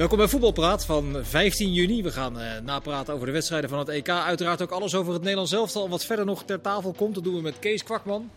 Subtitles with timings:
[0.00, 2.02] Welkom bij Voetbalpraat van 15 juni.
[2.02, 4.08] We gaan uh, napraten over de wedstrijden van het EK.
[4.08, 5.88] Uiteraard ook alles over het Nederlands elftal.
[5.88, 8.30] Wat verder nog ter tafel komt, dat doen we met Kees Kwakman.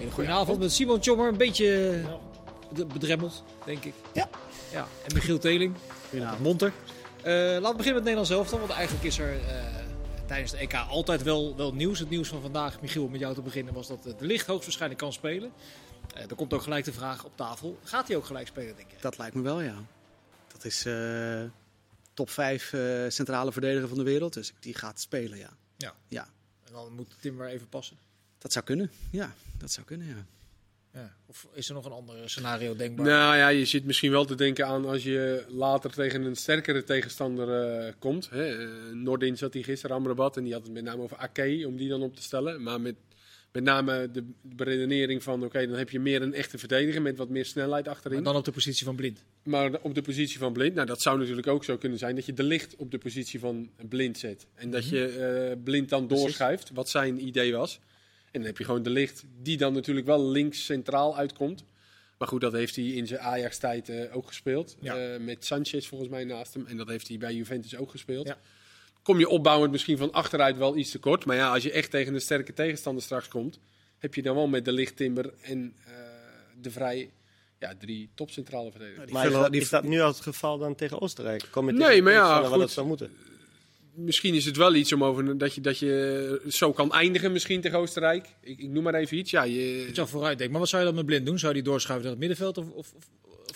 [0.00, 1.28] Een goede avond met Simon Tjommer.
[1.28, 2.00] Een beetje
[2.92, 3.94] bedremmeld, denk ik.
[4.12, 4.28] Ja.
[4.72, 4.86] ja.
[5.06, 5.74] En Michiel Teling.
[6.08, 6.42] Goedenavond.
[6.42, 6.72] Monter.
[7.18, 8.58] Uh, laten we beginnen met het Nederlands elftal.
[8.58, 9.40] Want eigenlijk is er uh,
[10.26, 11.98] tijdens het EK altijd wel, wel nieuws.
[11.98, 15.00] Het nieuws van vandaag, Michiel, om met jou te beginnen, was dat de licht hoogstwaarschijnlijk
[15.00, 15.52] kan spelen.
[16.16, 17.78] Uh, er komt ook gelijk de vraag op tafel.
[17.82, 18.96] Gaat hij ook gelijk spelen, denk je?
[19.00, 19.74] Dat lijkt me wel, ja.
[20.62, 20.86] Dat is
[22.14, 22.74] top 5
[23.08, 24.32] centrale verdediger van de wereld.
[24.32, 25.50] Dus die gaat spelen, ja.
[25.76, 25.94] Ja.
[26.08, 26.28] ja.
[26.64, 27.96] En dan moet Tim maar even passen.
[28.38, 29.34] Dat zou kunnen, ja.
[29.58, 30.26] Dat zou kunnen, ja.
[30.92, 31.14] Ja.
[31.26, 33.06] Of is er nog een ander scenario denkbaar?
[33.06, 36.84] Nou ja, je zit misschien wel te denken aan als je later tegen een sterkere
[36.84, 38.30] tegenstander uh, komt.
[38.30, 38.58] Hè.
[38.58, 41.76] Uh, Noordin zat hij gisteren, Amrabat, en die had het met name over Ake, om
[41.76, 42.62] die dan op te stellen.
[42.62, 42.94] Maar met,
[43.52, 47.28] met name de beredenering van, oké, dan heb je meer een echte verdediger met wat
[47.28, 48.16] meer snelheid achterin.
[48.16, 49.24] Maar dan op de positie van Blind?
[49.42, 52.26] Maar op de positie van Blind, nou dat zou natuurlijk ook zo kunnen zijn, dat
[52.26, 54.46] je de licht op de positie van Blind zet.
[54.54, 57.80] En dat je uh, Blind dan doorschuift, wat zijn idee was.
[58.24, 61.64] En dan heb je gewoon de licht, die dan natuurlijk wel links centraal uitkomt.
[62.18, 64.76] Maar goed, dat heeft hij in zijn Ajax-tijd uh, ook gespeeld.
[64.80, 65.12] Ja.
[65.12, 66.66] Uh, met Sanchez volgens mij naast hem.
[66.66, 68.26] En dat heeft hij bij Juventus ook gespeeld.
[68.26, 68.38] Ja.
[69.02, 71.24] Kom je opbouwend misschien van achteruit wel iets te kort.
[71.24, 73.58] Maar ja, als je echt tegen een sterke tegenstander straks komt...
[73.98, 75.94] heb je dan wel met de licht Timber en uh,
[76.60, 77.10] de Vrij...
[77.58, 79.12] Ja, drie topcentrale verdedigers.
[79.12, 81.48] Maar is dat, is dat nu al het geval dan tegen Oostenrijk?
[81.50, 82.58] Kom je nee, maar ja, goed.
[82.58, 83.10] dat zou moeten?
[83.94, 87.60] misschien is het wel iets om over dat je, dat je zo kan eindigen misschien
[87.60, 88.28] tegen Oostenrijk.
[88.40, 89.30] Ik, ik noem maar even iets.
[89.30, 89.84] Ja, je...
[89.86, 90.52] Dat je vooruit denkt.
[90.52, 91.38] Maar wat zou je dan met Blind doen?
[91.38, 92.94] Zou hij doorschuiven naar het middenveld of, of,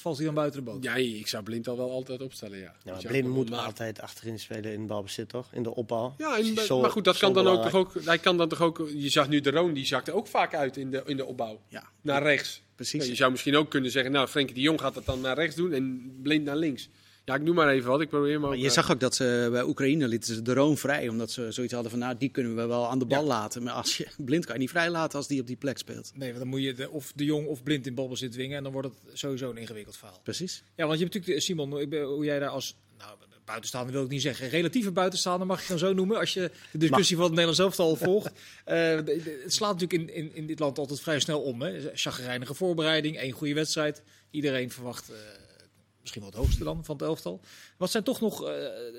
[0.05, 0.83] valt hij dan buiten de boot?
[0.83, 2.75] Ja, ik zou Blind al wel altijd opstellen, ja.
[2.85, 3.59] ja Blind moet maar...
[3.59, 5.49] altijd achterin spelen in balbezit, toch?
[5.53, 6.15] In de opbouw.
[6.19, 7.93] Ja, zo, maar goed, dat kan dan ook, toch ook...
[8.05, 8.89] Hij kan dan toch ook...
[8.95, 11.61] Je zag nu de Roon, die zakte ook vaak uit in de, in de opbouw.
[11.69, 11.85] Ja.
[12.01, 12.63] Naar rechts.
[12.75, 13.03] Precies.
[13.05, 15.37] Ja, je zou misschien ook kunnen zeggen, nou, Frenkie de Jong gaat dat dan naar
[15.37, 16.89] rechts doen en Blind naar links.
[17.25, 18.01] Ja, ik noem maar even wat.
[18.01, 18.49] Ik probeer maar.
[18.49, 21.09] maar je zag ook dat ze bij Oekraïne lieten ze de Roon vrij.
[21.09, 23.27] Omdat ze zoiets hadden van, nou, die kunnen we wel aan de bal ja.
[23.27, 23.63] laten.
[23.63, 26.13] Maar als je blind kan je niet vrij laten als die op die plek speelt.
[26.15, 28.57] Nee, want dan moet je de, of de jong of blind in balbezit dwingen.
[28.57, 30.21] En dan wordt het sowieso een ingewikkeld verhaal.
[30.23, 30.63] Precies.
[30.77, 31.71] Ja, want je hebt natuurlijk, Simon,
[32.03, 32.77] hoe jij daar als...
[32.99, 34.49] Nou, buitenstaander wil ik niet zeggen.
[34.49, 36.19] Relatieve buitenstaander mag je dan zo noemen.
[36.19, 38.33] Als je de discussie van het Nederlands elftal volgt.
[38.67, 38.75] uh,
[39.43, 41.63] het slaat natuurlijk in, in, in dit land altijd vrij snel om.
[41.63, 41.91] Hè.
[41.95, 44.03] Chagrijnige voorbereiding, één goede wedstrijd.
[44.31, 45.11] Iedereen verwacht...
[45.11, 45.17] Uh,
[46.05, 47.41] misschien wel het hoogste dan van het elftal.
[47.77, 48.47] Wat zijn toch nog uh,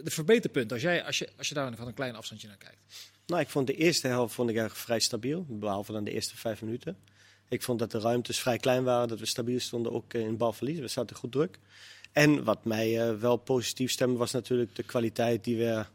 [0.04, 3.12] de verbeterpunten als, jij, als, je, als je daar van een klein afstandje naar kijkt?
[3.26, 6.38] Nou, ik vond de eerste helft vond ik eigenlijk vrij stabiel, behalve dan de eerste
[6.38, 6.98] vijf minuten.
[7.50, 10.80] Ik vond dat de ruimtes vrij klein waren, dat we stabiel stonden ook in balverlies.
[10.80, 11.60] We zaten goed druk.
[12.12, 15.86] En wat mij uh, wel positief stemde was natuurlijk de kwaliteit die we...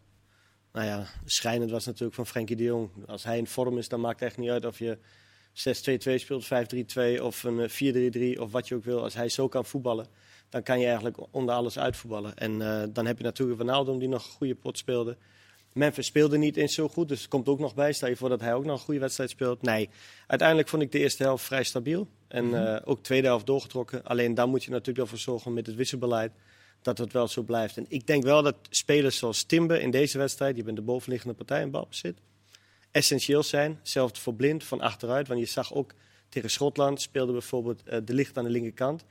[0.72, 2.90] Nou ja, schijnend was natuurlijk van Frenkie de Jong.
[3.06, 4.98] Als hij in vorm is, dan maakt het echt niet uit of je
[5.50, 6.44] 6-2-2 speelt,
[7.18, 7.70] 5-3-2 of een
[8.36, 9.02] 4-3-3 of wat je ook wil.
[9.02, 10.06] Als hij zo kan voetballen,
[10.50, 12.36] dan kan je eigenlijk onder alles uitvoetballen.
[12.36, 15.16] En uh, dan heb je natuurlijk Ronaldo die nog een goede pot speelde.
[15.72, 17.92] Memphis speelde niet eens zo goed, dus het komt ook nog bij.
[17.92, 19.62] Stel je voor dat hij ook nog een goede wedstrijd speelt.
[19.62, 19.88] Nee,
[20.26, 22.08] uiteindelijk vond ik de eerste helft vrij stabiel.
[22.28, 22.66] En mm -hmm.
[22.66, 24.04] uh, ook de tweede helft doorgetrokken.
[24.04, 26.32] Alleen dan moet je natuurlijk wel voor zorgen met het wisselbeleid
[26.82, 27.76] dat het wel zo blijft.
[27.76, 31.34] En ik denk wel dat spelers zoals Timber in deze wedstrijd, je bent de bovenliggende
[31.34, 32.18] partij in balbezit,
[32.90, 33.76] essentieel zijn.
[33.78, 35.94] Hetzelfde voor Blind van achteruit, want je zag ook
[36.28, 39.04] tegen Schotland speelde bijvoorbeeld uh, de licht aan de linkerkant.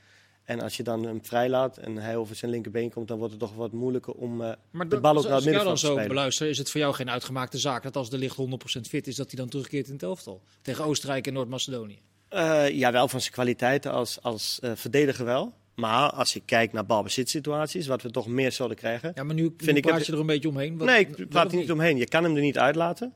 [0.50, 3.42] En als je dan hem vrijlaat en hij over zijn linkerbeen komt, dan wordt het
[3.42, 5.92] toch wat moeilijker om uh, maar de bal ook naar het middenveld te dan zo
[5.92, 6.08] spelen.
[6.08, 9.16] beluister, is het voor jou geen uitgemaakte zaak dat als de licht 100% fit is,
[9.16, 10.42] dat hij dan terugkeert in het elftal?
[10.62, 12.00] Tegen Oostenrijk en Noord-Macedonië.
[12.34, 15.54] Uh, ja, wel van zijn kwaliteiten als, als uh, verdediger wel.
[15.76, 19.12] Maar als je kijkt naar balbezitsituaties, wat we toch meer zouden krijgen.
[19.16, 20.78] Ja, maar nu, vind ik praat je er een beetje omheen.
[20.78, 21.98] Wat, nee, ik praat er niet omheen.
[21.98, 23.14] Je kan hem er niet uitlaten,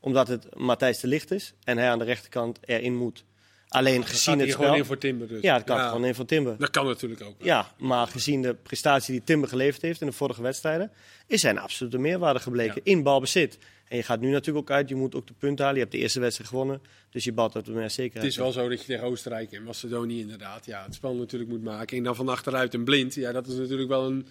[0.00, 3.24] omdat het Matthijs de Licht is en hij aan de rechterkant erin moet.
[3.68, 4.78] Alleen gezien het gewoon spel...
[4.78, 5.42] in voor Timber dus.
[5.42, 5.88] Ja, het kan ja.
[5.88, 6.56] gewoon in voor Timber.
[6.58, 7.34] Dat kan natuurlijk ook.
[7.38, 10.90] Ja, maar gezien de prestatie die Timber geleverd heeft in de vorige wedstrijden,
[11.26, 12.92] is hij een absolute meerwaarde gebleken ja.
[12.92, 13.58] in balbezit.
[13.88, 15.74] En je gaat nu natuurlijk ook uit, je moet ook de punten halen.
[15.74, 18.14] Je hebt de eerste wedstrijd gewonnen, dus je bouwt dat meer zekerheid.
[18.14, 21.50] Het is wel zo dat je tegen Oostenrijk en Macedonië inderdaad ja, het spel natuurlijk
[21.50, 21.96] moet maken.
[21.96, 24.26] En dan van achteruit een blind, ja, dat is natuurlijk wel een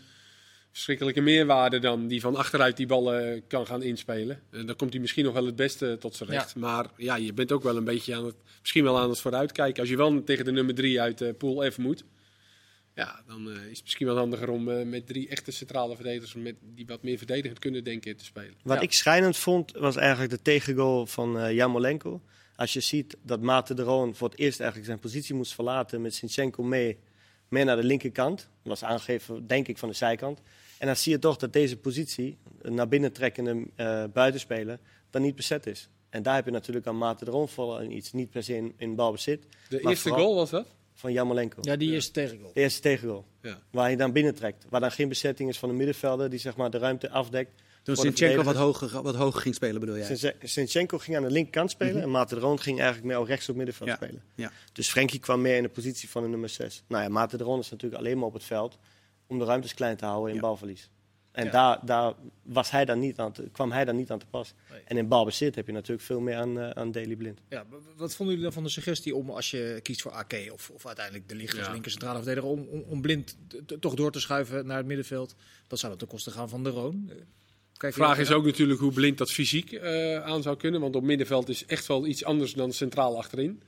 [0.77, 4.41] verschrikkelijke meerwaarde dan die van achteruit die ballen kan gaan inspelen.
[4.51, 6.53] En dan komt hij misschien nog wel het beste tot zijn recht.
[6.53, 6.59] Ja.
[6.59, 9.81] Maar ja, je bent ook wel een beetje aan het, misschien wel aan het vooruitkijken.
[9.81, 12.03] Als je wel tegen de nummer drie uit uh, pool F moet,
[12.95, 16.33] ja, dan uh, is het misschien wel handiger om uh, met drie echte centrale verdedigers
[16.33, 18.53] met, die wat meer verdedigend kunnen denken te spelen.
[18.63, 18.83] Wat ja.
[18.83, 22.21] ik schrijnend vond, was eigenlijk de tegengoal van uh, Jamolenko.
[22.55, 26.01] Als je ziet dat Maarten de Roon voor het eerst eigenlijk zijn positie moest verlaten
[26.01, 26.97] met Sinchenko mee,
[27.47, 28.37] mee naar de linkerkant.
[28.37, 30.41] Dat was aangegeven, denk ik, van de zijkant.
[30.77, 34.79] En dan zie je toch dat deze positie, naar binnen trekkende uh, buitenspeler,
[35.09, 35.89] dan niet bezet is.
[36.09, 38.73] En daar heb je natuurlijk aan Maarten de Roon vooral iets, niet per se in,
[38.77, 39.43] in balbezit.
[39.69, 40.67] De eerste goal was dat?
[40.97, 41.57] van Jamolenko.
[41.61, 42.51] Ja, die is tegengoal.
[42.53, 43.25] De eerste tegengoal.
[43.41, 43.59] Ja.
[43.71, 44.65] Waar hij dan binnentrekt.
[44.69, 47.61] Waar dan geen bezetting is van de middenvelder die zeg maar, de ruimte afdekt.
[47.83, 50.33] Toen Sinchenko wat hoger, wat hoger ging spelen, bedoel jij?
[50.41, 53.49] Sinchenko ging aan de linkerkant spelen en Maarten de Roon ging eigenlijk meer op rechts
[53.49, 53.95] op middenveld Ja.
[53.95, 54.23] spelen.
[54.35, 54.51] Ja.
[54.73, 56.83] Dus Frenkie kwam meer in de positie van de nummer 6.
[56.87, 58.77] Nou ja, Maarten de Roon is natuurlijk alleen maar op het veld
[59.27, 60.41] om de ruimtes klein te houden in Ja.
[60.41, 60.89] balverlies.
[61.31, 61.51] En Ja.
[61.51, 62.13] daar, daar
[62.43, 64.53] was hij dan niet aan te, kwam hij dan niet aan te pas.
[64.71, 64.81] Nee.
[64.85, 67.39] En in balbezit heb je natuurlijk veel meer aan, eh, aan Daily Blind.
[67.49, 67.65] Ja,
[67.95, 70.85] wat vonden jullie dan van de suggestie om, als je kiest voor AK of, of
[70.85, 71.71] uiteindelijk de licht als Ja.
[71.71, 73.37] linker centrale verdediger, om, om, om blind
[73.79, 75.35] toch door te schuiven naar het middenveld?
[75.67, 77.05] Dat zou dan ten koste gaan van de Roon.
[77.09, 77.15] Eh,
[77.77, 80.81] Kijk, De vraag is ook natuurlijk hoe blind dat fysiek eh, aan zou kunnen.
[80.81, 83.61] Want op middenveld is echt wel iets anders dan centraal achterin.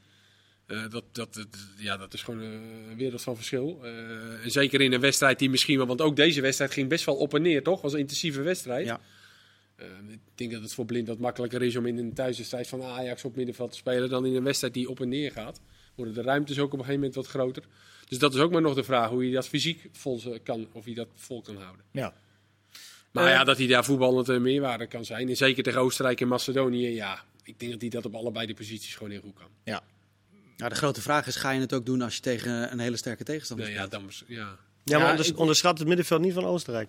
[0.69, 3.80] Eh, dat, dat, dat- ja, dat is gewoon een wereld van verschil.
[3.83, 5.88] Eh, en zeker in een wedstrijd die misschien wel...
[5.88, 7.81] Want ook deze wedstrijd ging best wel op en neer, toch?
[7.81, 8.86] was een intensieve wedstrijd.
[8.86, 9.00] Ja.
[9.75, 12.83] Eh, ik denk dat het voor blind wat makkelijker is om in een thuiswedstrijd van
[12.83, 14.10] Ajax op middenveld te spelen...
[14.10, 15.62] dan in een wedstrijd die op en neer gaat.
[15.95, 17.63] Worden de ruimtes ook op een gegeven moment wat groter.
[18.07, 20.86] Dus dat is ook maar nog de vraag hoe je dat fysiek vol kan, of
[20.86, 21.86] je dat vol kan houden.
[21.92, 22.13] Ja.
[23.12, 25.30] Maar Eh, ja, dat hij daar voetballend een meerwaarde kan zijn.
[25.30, 27.24] En zeker tegen Oostenrijk en Macedonië, ja.
[27.44, 29.48] Ik denk dat hij dat op allebei de posities gewoon heel goed kan.
[29.63, 29.83] Ja.
[30.59, 32.97] Nou, de grote vraag is, ga je het ook doen als je tegen een hele
[32.97, 34.35] sterke tegenstander Nee, ja, dan, ja.
[34.38, 36.88] Ja, Ja, maar onders- ik- onderschat het middenveld niet van Oostenrijk.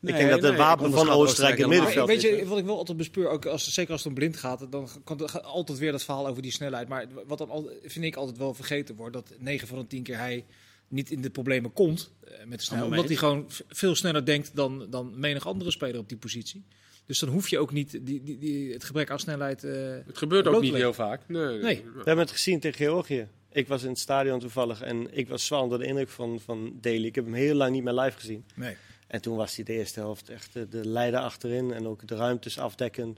[0.00, 2.38] Nee, ik denk dat nee, het wapen van Oostenrijk in het helemaal Maar middenveld weet
[2.38, 2.42] is.
[2.42, 4.88] je, wat ik wel altijd bespeur, ook als, zeker als het om blind gaat, dan
[5.04, 6.88] kan er gaat altijd weer dat verhaal over die snelheid.
[6.88, 10.02] Maar wat dan al, vind ik altijd wel vergeten wordt, dat 9 van de 10
[10.02, 10.44] keer hij
[10.88, 12.70] niet in de problemen komt eh, met de snelheid.
[12.70, 16.64] Allemaal Omdat hij gewoon veel sneller denkt dan, dan menig andere speler op die positie.
[17.08, 19.64] Dus dan hoef je ook niet die, die, die, het gebrek aan snelheid...
[19.64, 19.72] eh,
[20.06, 21.20] Het gebeurt ook niet heel vaak.
[21.26, 21.58] Nee.
[21.58, 21.82] Nee.
[21.84, 23.28] We hebben het gezien tegen Georgië.
[23.52, 26.78] Ik was in het stadion toevallig en ik was zwaar onder de indruk van, van
[26.80, 27.04] Daly.
[27.04, 28.44] Ik heb hem heel lang niet meer live gezien.
[28.54, 28.76] nee.
[29.06, 32.14] En toen was hij de eerste helft echt de, de leider achterin en ook de
[32.16, 33.16] ruimtes afdekken.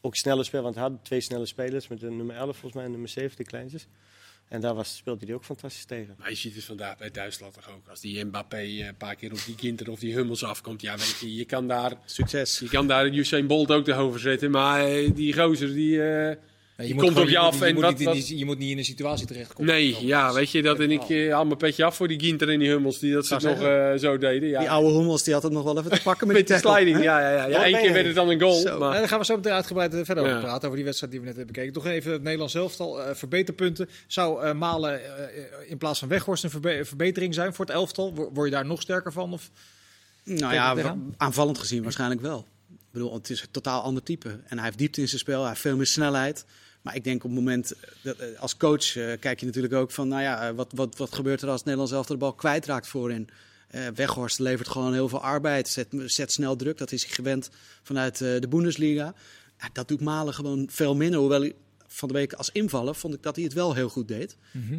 [0.00, 2.84] Ook snelle spelers, want hij had twee snelle spelers met de nummer 11 volgens mij
[2.84, 3.86] en nummer 7, de kleintjes.
[4.50, 6.14] En daar was, speelde hij ook fantastisch tegen.
[6.18, 7.88] Maar je ziet het vandaag bij Duitsland toch ook.
[7.88, 10.80] Als die Mbappé eh, een paar keer op die Ginter of die Hummels afkomt.
[10.80, 12.58] Ja, weet je, je kan daar, Succes.
[12.58, 14.50] je kan daar Usain Bolt ook tegenover zetten.
[14.50, 16.02] Maar eh, die gozer, die...
[16.02, 16.36] eh,
[16.88, 18.78] Moet komt op je af moet- en moet wat- niet wat- je moet niet in
[18.78, 19.72] een situatie terechtkomen.
[19.72, 21.26] nee, ja, weet je, dat en ik verhaal.
[21.26, 22.98] eh, haal mijn petje af voor die Ginter en die Hummels.
[22.98, 24.48] Die dat ze nog eh, zo deden.
[24.48, 24.58] Ja.
[24.58, 26.72] Die oude Hummels die had het nog wel even te pakken met, Met die tackle.
[26.72, 27.46] sliding, ja, ja, ja.
[27.46, 27.92] ja Eén keer je.
[27.92, 28.62] werd het dan een goal.
[28.80, 31.26] Daar gaan we zo meteen uitgebreid eh, verder over praten, over die wedstrijd die we
[31.26, 31.74] net hebben bekeken.
[31.74, 33.88] Toch even het Nederlands elftal, eh verbeterpunten.
[34.06, 35.00] Zou eh, Malen
[35.68, 38.14] in plaats van Weghorst een verbe- verbetering zijn voor het elftal?
[38.14, 39.32] Wo- Word je daar nog sterker van?
[39.32, 39.50] Of?
[40.24, 42.46] Nou ja, aanvallend gezien waarschijnlijk wel.
[42.70, 44.28] Ik bedoel, het is een totaal ander type.
[44.28, 46.44] En hij heeft diepte in zijn spel, hij heeft veel meer snelheid.
[46.82, 47.72] Maar ik denk op het moment,
[48.02, 50.96] dat, eh, als coach eh, kijk je natuurlijk ook van, nou ja, eh, wat, wat,
[50.96, 53.28] wat gebeurt er als het Nederlands elftal de bal kwijtraakt voorin?
[53.68, 56.78] Eh Weghorst levert gewoon heel veel arbeid, zet, zet snel druk.
[56.78, 57.50] Dat is hij gewend
[57.82, 59.14] vanuit de Bundesliga.
[59.72, 61.20] Dat doet Malen gewoon veel minder.
[61.20, 61.52] Hoewel
[61.92, 64.36] van de week als invaller vond ik dat hij het wel heel goed deed.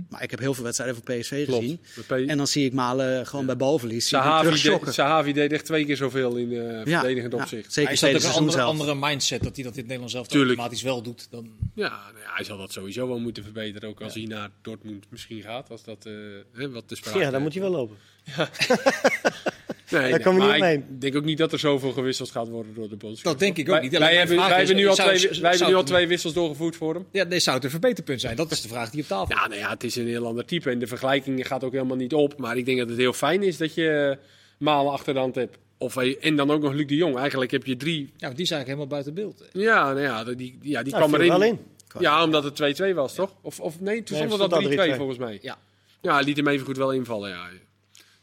[0.09, 1.61] Maar ik heb heel veel wedstrijden van PSV Klopt.
[1.63, 1.79] gezien.
[2.07, 4.07] P- En dan zie ik Malen gewoon bij balverlies.
[4.07, 4.85] Sahavi, terugschokken.
[4.85, 7.73] deed, Sahavi deed echt twee keer zoveel in eh Ja, verdedigend ja, opzicht.
[7.73, 8.69] zeker Hij tweede is ook een andere, zelf.
[8.69, 10.49] andere mindset dat hij dat in het Nederlands Tuurlijk.
[10.49, 11.27] automatisch wel doet.
[11.31, 13.89] Dan, Ja, nou ja, hij zal dat sowieso wel moeten verbeteren.
[13.89, 15.69] Ook als hij naar Dortmund misschien gaat.
[15.69, 16.13] Als dat eh,
[16.53, 17.95] hè, wat te sprake Ja, daar moet hij wel lopen.
[19.91, 22.89] Nee, Daar maar niet ik denk ook niet dat er zoveel gewisseld gaat worden door
[22.89, 23.31] de bondscoach.
[23.31, 23.91] Dat denk ik ook Wij- niet.
[23.91, 26.07] Wij, Alleen hebben, wij hebben nu al, zou- twee, zou- wij hebben nu al twee
[26.07, 27.05] wissels doorgevoerd voor hem.
[27.11, 28.35] ja, nee, zou het een verbeterpunt zijn?
[28.35, 30.45] Dat is de vraag die op tafel Ja, nou ja, het is een heel ander
[30.45, 30.69] type.
[30.69, 32.37] En de vergelijking gaat ook helemaal niet op.
[32.37, 34.17] Maar ik denk dat het heel fijn is dat je
[34.57, 35.57] Malen achter de hand hebt.
[35.77, 37.17] Of, en dan ook nog Luc de Jong.
[37.17, 37.99] Eigenlijk heb je drie...
[37.99, 39.49] Ja, want die is eigenlijk helemaal buiten beeld.
[39.63, 41.29] Ja, nou ja, die, ja, die Nou, kwam erin.
[41.31, 41.59] wel in.
[41.99, 43.33] Ja, omdat het 2-2 was, toch?
[43.41, 44.97] Of, of nee, toen Nee, stond het dat stond al 3-2 3-2.
[44.97, 45.39] volgens mij.
[45.41, 45.57] Ja.
[46.01, 47.47] Ja, hij liet hem even goed wel invallen, ja.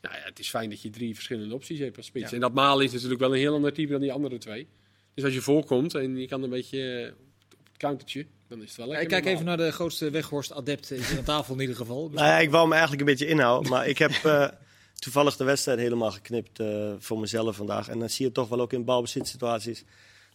[0.03, 2.29] Ja, ja, het is fijn dat je drie verschillende opties hebt als spits.
[2.29, 2.35] Ja.
[2.35, 4.69] En dat Malen is natuurlijk wel een heel ander type dan die andere twee.
[5.15, 7.13] Dus als je voorkomt en je kan een beetje eh,
[7.59, 9.17] op het countertje, dan is het wel Ja, lekker.
[9.17, 12.09] ik kijk even naar de grootste Weghorst-adept aan tafel in ieder geval.
[12.15, 14.49] Nou ja, ik wou hem eigenlijk een beetje inhouden, maar ik heb eh,
[14.95, 17.89] toevallig de wedstrijd helemaal geknipt eh, voor mezelf vandaag.
[17.89, 19.85] En dan zie je toch wel ook in balbezitsituaties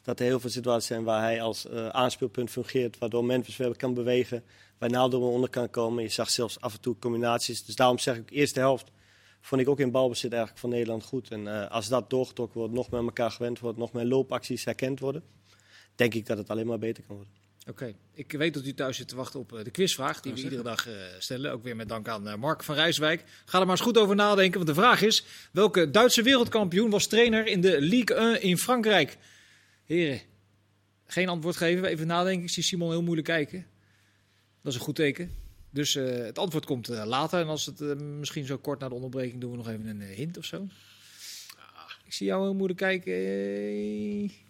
[0.03, 3.75] dat er heel veel situaties zijn waar hij als eh, aanspeelpunt fungeert, waardoor Memphis wel
[3.75, 4.43] kan bewegen,
[4.77, 6.03] Wijnaldum onder kan komen.
[6.03, 7.65] Je zag zelfs af en toe combinaties.
[7.65, 8.91] Dus daarom zeg ik, eerste helft
[9.43, 11.29] vond ik ook in balbezit eigenlijk van Nederland goed.
[11.29, 14.99] En eh, als dat doorgetrokken wordt, nog met elkaar gewend wordt, nog meer loopacties herkend
[14.99, 15.23] worden,
[15.95, 17.33] denk ik dat het alleen maar beter kan worden.
[17.69, 20.41] Oké, ik weet dat u thuis zit te wachten op eh, de quizvraag die we
[20.41, 21.51] iedere dag eh, stellen.
[21.51, 23.23] Ook weer met dank aan eh, Mark van Rijswijk.
[23.45, 25.25] Ga er maar eens goed over nadenken, want de vraag is...
[25.51, 29.17] welke Duitse wereldkampioen was trainer in de Ligue 1 in Frankrijk?
[29.85, 30.21] Heren,
[31.05, 31.85] geen antwoord geven.
[31.85, 32.43] Even nadenken.
[32.43, 33.65] Ik zie Simon heel moeilijk kijken.
[34.61, 35.42] Dat is een goed teken.
[35.73, 37.39] Dus eh, het antwoord komt eh, later.
[37.39, 40.01] En als het eh, misschien zo kort na de onderbreking doen we nog even een
[40.01, 40.67] hint of zo.
[42.05, 43.13] Ik zie jou heel moeilijk kijken.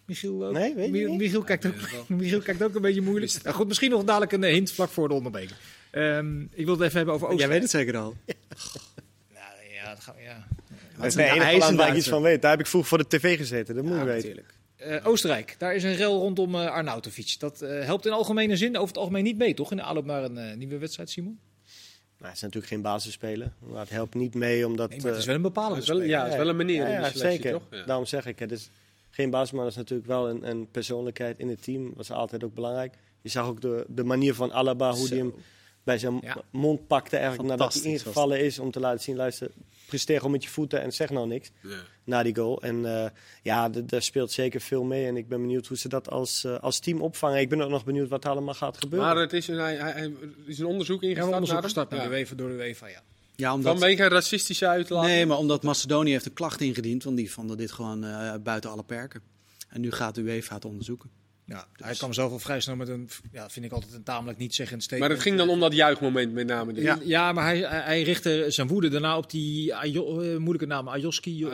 [0.05, 0.53] Michiel ook.
[0.53, 1.17] Nee, weet je Mi- niet?
[1.19, 1.73] Michiel kijkt ook,
[2.09, 3.43] Michiel kijkt ook een beetje moeilijk.
[3.43, 5.57] Nou goed, misschien nog dadelijk een hint vlak voor de onderbreking.
[5.91, 8.15] Ehm, ik wil het even hebben over Jij weet het zeker al.
[9.33, 10.47] Nou, ja, dat gaan we, ja.
[10.97, 12.41] Dat is de een land waar ik iets van weet.
[12.41, 14.29] Daar heb ik vroeger voor de tv gezeten, dat moet je Ja, weten.
[14.29, 14.53] natuurlijk.
[14.83, 17.35] Eh, Oostenrijk, daar is een rel rondom eh Arnautovic.
[17.39, 19.71] Dat eh, helpt in algemene zin over het algemeen niet mee, toch?
[19.71, 21.39] In de aanloop naar een nieuwe wedstrijd, Simon?
[22.17, 23.51] Nou, hij is natuurlijk geen basisspeler.
[23.59, 24.89] Maar het helpt niet mee omdat...
[24.89, 26.05] Nee, maar het is wel een Het wel, speler.
[26.05, 27.51] ja, het is wel een meneer ja, in ja, de selectie, zeker.
[27.51, 27.67] toch?
[27.69, 27.85] Ja.
[27.85, 28.69] Daarom zeg ik, het is
[29.09, 31.89] geen baas, maar het is natuurlijk wel een, een persoonlijkheid in het team.
[31.89, 32.93] Dat is altijd ook belangrijk.
[33.21, 35.13] Je zag ook de, de manier van Alaba, hoe Zo.
[35.13, 35.33] hij hem
[35.83, 36.37] bij zijn Ja.
[36.51, 38.59] mond pakte eigenlijk nadat hij ingevallen is.
[38.59, 39.51] Om te laten zien, luister,
[39.85, 41.75] presteer gewoon met je voeten en zeg nou niks Ja.
[42.03, 42.61] na die goal.
[42.61, 43.09] En eh,
[43.41, 45.05] ja, daar speelt zeker veel mee.
[45.07, 47.39] En ik ben benieuwd hoe ze dat als, eh, als team opvangen.
[47.39, 49.07] Ik ben ook nog benieuwd wat er allemaal gaat gebeuren.
[49.07, 50.11] Maar het is een, hij, er
[50.45, 51.97] is een onderzoek ingestart onderzoek naar gestart hem.
[51.99, 52.13] naar Ja.
[52.13, 53.01] de UEFA, door de UEFA, ja.
[53.35, 53.79] Ja, omdat...
[53.79, 55.13] Vanwege racistische uitlating.
[55.13, 58.69] Nee, maar omdat Macedonië heeft een klacht ingediend, want die vonden dit gewoon eh, buiten
[58.69, 59.21] alle perken.
[59.69, 61.09] En nu gaat de UEFA het onderzoeken.
[61.45, 64.37] Ja hij kwam zelf al vrij snel met een, ja, vind ik altijd een tamelijk
[64.37, 65.11] niet zeggend maar statement.
[65.11, 66.73] het ging dan om dat juichmoment met name.
[66.73, 66.83] Dus.
[66.83, 71.43] Ja, ja maar hij, hij, richtte zijn woede daarna op die eh, moeilijke naam, Ajoski.
[71.45, 71.51] eh,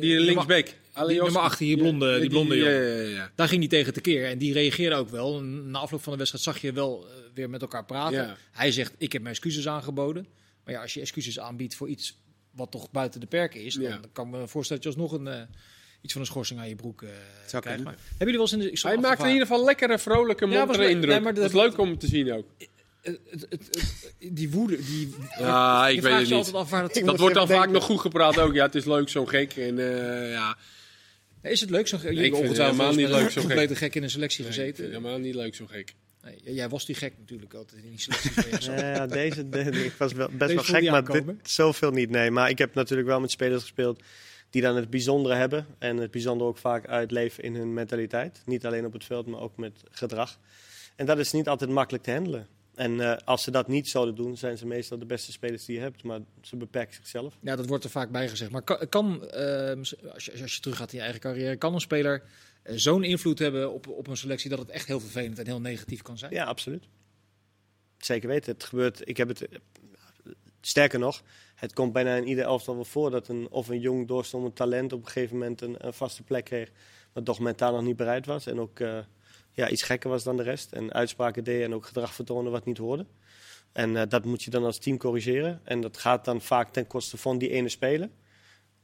[0.00, 0.66] Die linksback.
[1.06, 2.72] die nummer 18, die blonde- die blonde jongen.
[2.74, 3.30] ja, ja, ja.
[3.34, 5.42] Daar ging hij tegen tekeer en die reageerde ook wel.
[5.42, 8.36] Na afloop van de wedstrijd zag je wel weer met elkaar praten.
[8.52, 10.26] Hij zegt, ik heb mijn excuses aangeboden.
[10.64, 12.18] Maar ja, als je excuses aanbiedt voor iets
[12.50, 13.74] wat toch buiten de perken is...
[13.74, 13.90] Ja.
[13.90, 15.48] dan kan ik me voorstellen dat je alsnog een,
[16.00, 17.08] iets van een schorsing aan je broek eh
[17.46, 17.64] Zou krijgt.
[17.66, 17.84] kunnen.
[17.84, 18.70] Maar, hebben jullie wel eens in de...
[18.70, 20.88] ik Hij maakt in ieder geval lekkere, vrolijke, Ja, was leuk.
[20.90, 21.10] indruk.
[21.10, 22.46] Nee, maar dat dat- is leuk om te zien ook.
[22.58, 25.14] Het- het- het- het- die woede, die...
[25.38, 26.32] Ja, je ik weet het niet.
[26.32, 26.96] altijd af waar het...
[26.96, 28.54] Ik Dat moet wordt dan vaak nog goed gepraat ook.
[28.54, 29.52] Ja, het is leuk, zo'n gek.
[29.56, 30.56] En eh, ja,
[31.42, 31.88] Is het leuk?
[31.88, 33.76] Zo, je vind hebt het ongetwijfeld helemaal niet leuk, zo gek.
[33.76, 34.84] gek in een selectie nee, ik vind gezeten.
[34.84, 35.94] het helemaal niet leuk, zo gek.
[36.22, 38.70] Nee, jij was die gek natuurlijk altijd in die selectie.
[38.72, 42.10] Ja, ja, deze, de- ik was wel, best Deze wel gek, maar dit, zoveel niet.
[42.10, 44.02] Nee, maar ik heb natuurlijk wel met spelers gespeeld
[44.56, 45.66] die dan het bijzondere hebben.
[45.78, 48.42] En het bijzondere ook vaak uitleven in hun mentaliteit.
[48.44, 50.38] Niet alleen op het veld, maar ook met gedrag.
[50.94, 52.46] En dat is niet altijd makkelijk te handelen.
[52.74, 55.74] En eh, als ze dat niet zouden doen, zijn ze meestal de beste spelers die
[55.74, 56.02] je hebt.
[56.02, 57.38] Maar ze beperken zichzelf.
[57.40, 58.50] Ja, dat wordt er vaak bij gezegd.
[58.50, 59.76] Maar kan, kan eh,
[60.12, 62.22] als, je, als je teruggaat in je eigen carrière, kan een speler
[62.62, 65.60] eh, zo'n invloed hebben op, op een selectie dat het echt heel vervelend en heel
[65.60, 66.32] negatief kan zijn?
[66.32, 66.84] Ja, absoluut.
[67.98, 68.52] Zeker weten.
[68.52, 69.08] Het gebeurt.
[69.08, 69.48] Ik heb het.
[70.60, 71.22] Sterker nog,
[71.56, 74.92] het komt bijna in ieder elftal wel voor dat een of een jong doorstomend talent
[74.92, 76.70] op een gegeven moment een, een vaste plek kreeg,
[77.12, 78.98] maar toch mentaal nog niet bereid was en ook eh,
[79.52, 82.64] ja, iets gekker was dan de rest en uitspraken deed en ook gedrag vertonen wat
[82.64, 83.06] niet hoorde.
[83.72, 86.86] En eh, dat moet je dan als team corrigeren en dat gaat dan vaak ten
[86.86, 88.08] koste van die ene speler.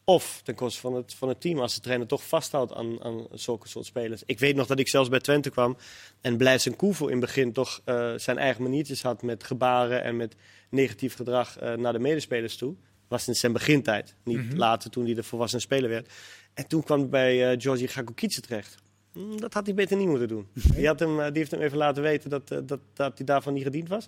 [0.04, 3.26] Of ten koste van het, van het team, als de trainer toch vasthoudt aan, aan
[3.32, 4.22] zulke soort spelers.
[4.26, 5.76] Ik weet nog dat ik zelfs bij Twente kwam
[6.20, 10.02] en Blaise en Koevo in het begin toch eh, zijn eigen maniertjes had met gebaren
[10.02, 10.36] en met
[10.70, 12.74] negatief gedrag eh, naar de medespelers toe.
[13.08, 14.56] Was in zijn begintijd, niet Mhm.
[14.56, 16.12] later toen hij de volwassen speler werd.
[16.54, 18.74] En toen kwam bij eh Georgi Gakukidze terecht.
[19.12, 20.48] Mm, Dat had hij beter niet moeten doen.
[20.74, 23.62] Die, had hem, die heeft hem even laten weten dat, dat, dat hij daarvan niet
[23.62, 24.06] gediend was.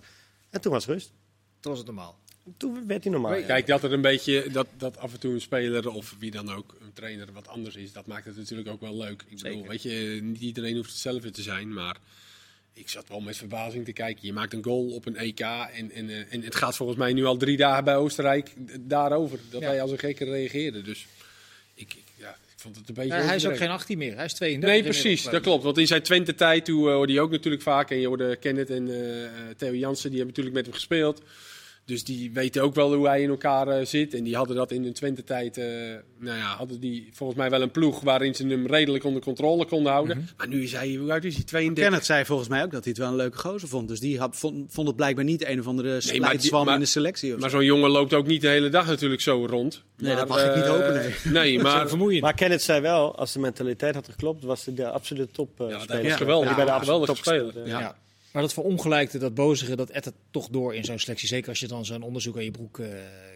[0.51, 1.13] En toen was rust.
[1.61, 2.19] Dat was het normaal.
[2.57, 3.35] Toen werd hij normaal.
[3.35, 3.47] ja.
[3.47, 6.53] Kijk, dat er een beetje, dat, dat af en toe een speler of wie dan
[6.53, 9.23] ook, een trainer wat anders is, dat maakt het natuurlijk ook wel leuk.
[9.29, 9.69] Ik bedoel, Zeker.
[9.69, 11.97] weet je, niet iedereen hoeft hetzelfde te zijn, maar
[12.73, 14.27] ik zat wel met verbazing te kijken.
[14.27, 17.13] Je maakt een goal op een EK en, en, eh, en het gaat volgens mij
[17.13, 19.39] nu al drie dagen bij Oostenrijk daarover.
[19.51, 19.67] Dat Ja.
[19.69, 20.83] hij als een gekke reageerde.
[20.83, 21.07] Dus
[21.75, 24.15] ik, ik, ja, ik vond het een beetje Ja, hij is ook geen 18 meer,
[24.15, 24.71] hij is 32.
[24.71, 25.63] Nee, precies, dat klopt.
[25.65, 27.91] Want in zijn Twente-tijd, toen eh, hoorde hij ook natuurlijk vaak.
[27.91, 31.23] En je hoorde Kenneth en eh, eh, Theo Jansen, die hebben natuurlijk met hem gespeeld.
[31.87, 34.15] Dus die weten ook wel hoe hij in elkaar eh, zit.
[34.15, 35.65] En die hadden dat in hun Twente-tijd, eh,
[36.19, 39.65] nou ja, hadden die volgens mij wel een ploeg waarin ze hem redelijk onder controle
[39.67, 40.17] konden houden.
[40.17, 40.27] Mhm.
[40.37, 41.45] Maar nu is hij, hoe oud is hij?
[41.45, 41.85] 32?
[41.85, 43.89] Kenneth zei volgens mij ook dat hij het wel een leuke gozer vond.
[43.89, 46.87] Dus die had, vond, vond het blijkbaar niet een of andere splijtswam maar- in de
[46.87, 47.35] selectie.
[47.35, 47.57] Of Maar zo.
[47.57, 49.83] zo'n jongen loopt ook niet de hele dag natuurlijk zo rond.
[49.97, 51.15] Nee, dat mag ik niet eh, hopen, nee.
[51.43, 51.89] Nee, Maar maar...
[51.89, 52.23] vermoeiend.
[52.23, 55.67] Maar Kenneth zei wel, als de mentaliteit had geklopt, was hij de absolute top eh
[55.67, 56.05] Ja, dat speler.
[56.05, 56.55] is geweldig.
[56.57, 57.97] Bij de Ja, absolute geweldig top gespeeld, ja.
[58.35, 61.29] Maar dat verongelijkte, dat bozige, dat ettert toch door in zo'n selectie.
[61.29, 62.89] Zeker als je dan zo'n onderzoek aan je broek eh,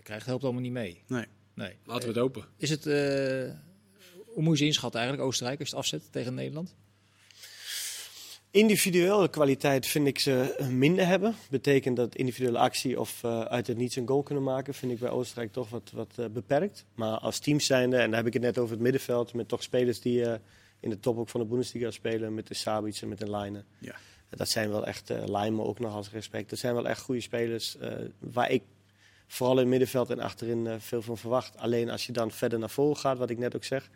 [0.03, 1.03] krijgt, helpt allemaal niet mee.
[1.07, 1.25] Nee.
[1.55, 1.73] nee.
[1.85, 2.45] Laten we het open.
[2.57, 2.95] Is het, eh,
[4.27, 6.75] hoe moet je inschatten eigenlijk, Oostenrijk, als je het afzet tegen Nederland?
[8.51, 11.35] Individuele kwaliteit vind ik ze minder hebben.
[11.51, 14.99] Betekent dat individuele actie of eh, uit het niets een goal kunnen maken, vind ik
[14.99, 16.85] bij Oostenrijk toch wat, wat beperkt.
[16.95, 19.63] Maar als team zijnde, en daar heb ik het net over het middenveld, met toch
[19.63, 20.39] spelers die eh,
[20.81, 23.65] in de top ook van de Bundesliga spelen, met de Sabic en met de Lijnen.
[23.79, 23.95] Ja.
[24.31, 27.21] Dat zijn wel echt, uh, Lijmen ook nog als respect, dat zijn wel echt goede
[27.21, 28.63] spelers eh, waar ik
[29.29, 31.57] vooral in het middenveld en achterin eh, veel van verwacht.
[31.57, 33.91] Alleen als je dan verder naar voren gaat, wat ik net ook zeg,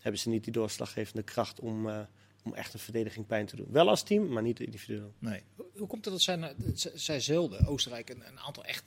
[0.00, 2.00] hebben ze niet die doorslaggevende kracht om, eh,
[2.44, 3.66] om echt een verdediging pijn te doen.
[3.70, 5.12] Wel als team, maar niet individueel.
[5.18, 5.42] Nee.
[5.76, 6.54] Hoe komt het dat zij,
[6.94, 8.84] zij zelden, Oostenrijk, een, een aantal echt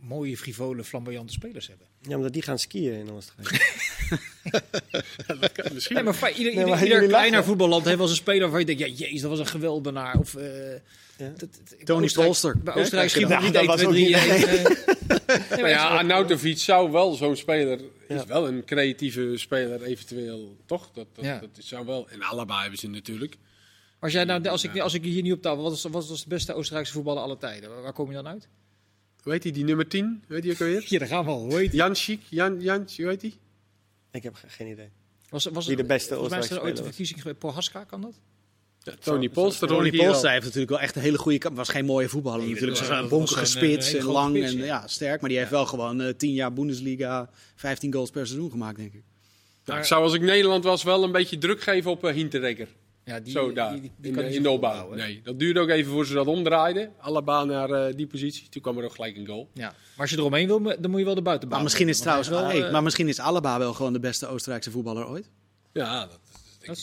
[0.00, 1.86] mooie, frivole, flamboyante spelers hebben.
[2.00, 3.58] Ja, omdat die gaan skiën in Oostenrijk.
[5.40, 5.94] dat kan misschien.
[5.96, 7.46] Nee, maar fijn, ieder, Nee, ieder, maar ieder jullie kleiner lachen.
[7.48, 10.18] voetballand heeft wel eens een speler waarvan je denkt, ja, jezus, dat was een geweldenaar.
[10.18, 10.78] Of, eh, Ja.
[11.28, 12.58] dat- dat- bij Tony Oostenrijk- Polster.
[12.58, 14.46] Bij Oostenrijk Ja, schiet nou, niet dat 1, was 2, ook 3, niet-
[15.50, 15.60] 1.
[15.60, 18.14] Maar ja, Arnautovic zou wel zo'n speler, Ja.
[18.14, 20.90] is wel een creatieve speler eventueel, toch?
[20.94, 21.38] Dat, dat, Ja.
[21.38, 22.08] dat zou wel.
[22.08, 23.36] En allebei hebben ze natuurlijk.
[23.98, 26.22] Als, jij nou, als, ik, als ik hier niet op tafel, wat was, wat was
[26.22, 27.70] de beste Oostenrijkse voetballer aller tijden?
[27.70, 28.48] Waar, waar kom je dan uit?
[29.24, 30.22] Weet hij die nummer 10?
[30.26, 30.80] Weet je ook alweer?
[30.88, 31.40] Hier, daar gaan we al.
[31.40, 31.80] Hoe heet die?
[31.80, 33.34] Janschik, Jan, Jan, hoe heet die?
[34.12, 34.88] Ik heb ge- geen idee.
[35.28, 37.38] Was, was, Wie de beste er Oostenrijkse ooit een speler verkiezing geweest.
[37.38, 38.14] Prohaska, kan dat?
[38.82, 39.68] Ja, Tony Polster.
[39.68, 39.90] Tony.
[39.90, 41.56] Polster heeft natuurlijk wel echt een hele goede kant.
[41.56, 42.78] Was geen mooie voetballer Nee, natuurlijk.
[42.78, 44.64] dat Zo'n was- bonkige spits en lang spits, en ja.
[44.64, 45.20] ja, sterk.
[45.20, 48.92] Maar die heeft wel gewoon eh, 10 jaar Bundesliga, 15 goals per seizoen gemaakt, denk
[48.94, 49.02] ik.
[49.64, 52.68] Nou, ik zou als ik Nederland was wel een beetje druk geven op uh, Hinteregger.
[53.10, 54.70] Ja, die, Zo daar, die- die- die in, kan in de opbouw.
[54.70, 55.06] opbouwen, hè?
[55.06, 56.92] Nee, dat duurde ook even voor ze dat omdraaiden.
[56.98, 58.48] Allebei naar eh, die positie.
[58.48, 59.48] Toen kwam er ook gelijk een goal.
[59.54, 59.66] Ja.
[59.68, 61.56] Maar als je eromheen wil, dan moet je wel de buitenbouw.
[61.56, 64.70] Maar misschien is trouwens, hey, wel, maar misschien is Alaba wel gewoon de beste Oostenrijkse
[64.70, 65.30] voetballer ooit.
[65.72, 66.18] Ja, dat,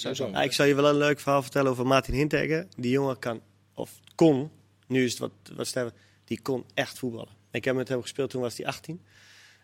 [0.01, 0.15] wel.
[0.15, 0.27] zo.
[0.29, 2.67] Ja, ik zal je wel een leuk verhaal vertellen over Martin Hinteregger.
[2.77, 3.41] Die jongen kan,
[3.74, 4.50] of kon,
[4.88, 5.93] nu is het wat, wat sterker,
[6.25, 7.36] die kon echt voetballen.
[7.51, 9.01] Ik heb met hem gespeeld, toen was hij 18.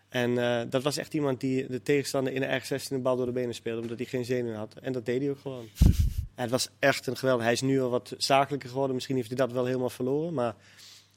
[0.08, 3.16] En eh, dat was echt iemand die de tegenstander in de eigen 16 de bal
[3.16, 4.74] door de benen speelde, omdat hij geen zenuwen had.
[4.82, 5.68] En dat deed hij ook gewoon.
[6.34, 7.44] En het was echt een geweldig.
[7.44, 8.94] Hij is nu al wat zakelijker geworden.
[8.94, 10.34] Misschien heeft hij dat wel helemaal verloren.
[10.34, 10.54] Maar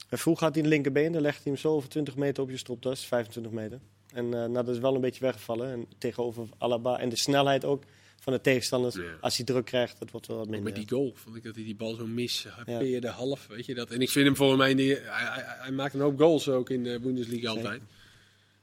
[0.10, 1.12] vroeger had hij een linkerbeen.
[1.12, 3.06] Dan legde hij hem zo over 20 meter op je stropdas.
[3.06, 3.80] 25 meter.
[4.14, 5.72] En eh, nou, dat is wel een beetje weggevallen.
[5.72, 7.00] En tegenover Alaba.
[7.00, 7.84] En de snelheid ook
[8.22, 8.96] van de tegenstanders.
[8.96, 9.02] Ja.
[9.22, 10.64] Als hij druk krijgt, dat wordt wel wat minder.
[10.64, 12.46] Met die goal vond ik dat hij die bal zo mis.
[12.50, 12.80] Hij Ja.
[12.80, 13.90] peerde half, weet je dat.
[13.92, 16.70] En ik vind hem volgens mij, die, hij, hij, hij maakt een hoop goals ook
[16.70, 17.64] in de Bundesliga Zeker.
[17.64, 17.82] altijd.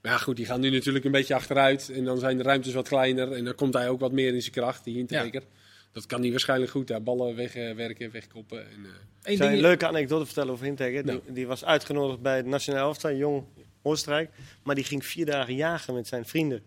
[0.02, 1.88] Maar ja, goed, die gaan nu natuurlijk een beetje achteruit.
[1.90, 3.32] En dan zijn de ruimtes wat kleiner.
[3.32, 5.42] En dan komt hij ook wat meer in zijn kracht, die Hinteregger.
[5.94, 6.86] Dat kan hij waarschijnlijk goed.
[6.86, 8.58] Daar ballen wegwerken, wegkoppen.
[8.58, 8.90] En, eh,
[9.22, 10.72] Eén zou je ding, een leuke anekdote vertellen over.
[10.72, 11.02] Nou.
[11.02, 13.44] Die, die was uitgenodigd bij het Nationaal Elftal, jong
[13.82, 14.30] Oostenrijk.
[14.62, 16.62] Maar die ging vier dagen jagen met zijn vrienden.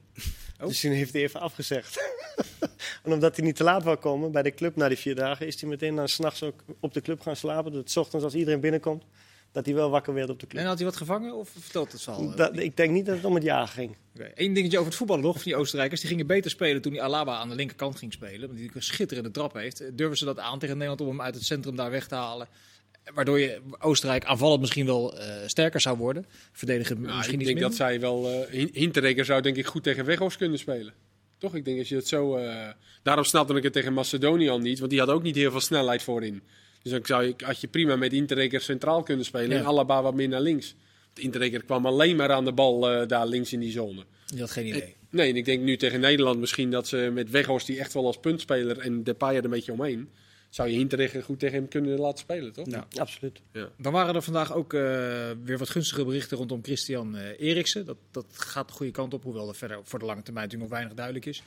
[0.59, 0.67] Oh.
[0.67, 2.13] Dus toen heeft hij even afgezegd.
[3.03, 5.47] en omdat hij niet te laat wou komen bij de club na die vier dagen...
[5.47, 7.73] is hij meteen dan s'nachts ook op de club gaan slapen.
[7.73, 9.03] Dat 's ochtends als iedereen binnenkomt,
[9.57, 10.61] dat hij wel wakker werd op de club.
[10.61, 12.35] en had hij wat gevangen of vertelt het al?
[12.35, 13.95] Dat, ik denk niet dat het om het jagen ging.
[14.15, 14.31] Oké.
[14.35, 16.01] Eén dingetje over het voetballen nog, van die Oostenrijkers.
[16.01, 18.47] Die gingen beter spelen toen die Alaba aan de linkerkant ging spelen.
[18.47, 19.97] Want die een schitterende trap heeft.
[19.97, 22.47] Durven ze dat aan tegen Nederland om hem uit het centrum daar weg te halen?
[23.13, 26.25] Waardoor je Oostenrijk aanvallend misschien wel eh, sterker zou worden.
[26.51, 28.29] Verdedigen nou, misschien ik iets denk dat zij wel...
[28.31, 30.93] eh Hin- Hinteregger zou denk ik goed tegen Weghorst kunnen spelen.
[31.37, 31.55] Toch?
[31.55, 32.35] Ik denk als je het zo...
[32.35, 32.67] eh,
[33.03, 34.79] daarom snapte ik het tegen Macedonië al niet.
[34.79, 36.41] Want die had ook niet heel veel snelheid voorin.
[36.81, 39.49] Dus dan zou je, had je prima met Hinteregger centraal kunnen spelen.
[39.49, 39.57] Ja.
[39.57, 40.75] En Alaba wat meer naar links.
[41.05, 44.05] Want Hinteregger kwam alleen maar aan de bal eh, daar links in die zone.
[44.25, 44.95] Die had geen idee.
[45.09, 48.05] Nee, en ik denk nu tegen Nederland misschien dat ze met Weghorst die echt wel
[48.05, 50.09] als puntspeler en Depay er een beetje omheen,
[50.49, 52.69] zou je Hinteregger goed tegen hem kunnen laten spelen, toch?
[52.69, 52.87] Ja.
[52.95, 53.41] Absoluut.
[53.77, 54.81] Dan waren er vandaag ook eh,
[55.43, 57.85] weer wat gunstige berichten rondom Christian eh Eriksen.
[57.85, 60.71] Dat, dat gaat de goede kant op, hoewel er verder voor de lange termijn natuurlijk
[60.71, 61.43] nog weinig duidelijk is.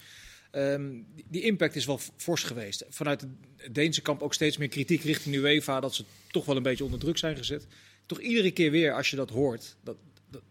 [0.51, 0.91] Ehm,
[1.29, 2.85] die, impact is wel fors geweest.
[2.89, 6.63] Vanuit het Deense kamp ook steeds meer kritiek richting UEFA dat ze toch wel een
[6.63, 7.67] beetje onder druk zijn gezet.
[8.07, 9.97] Toch iedere keer weer als je dat hoort, dat,
[10.31, 10.43] dat,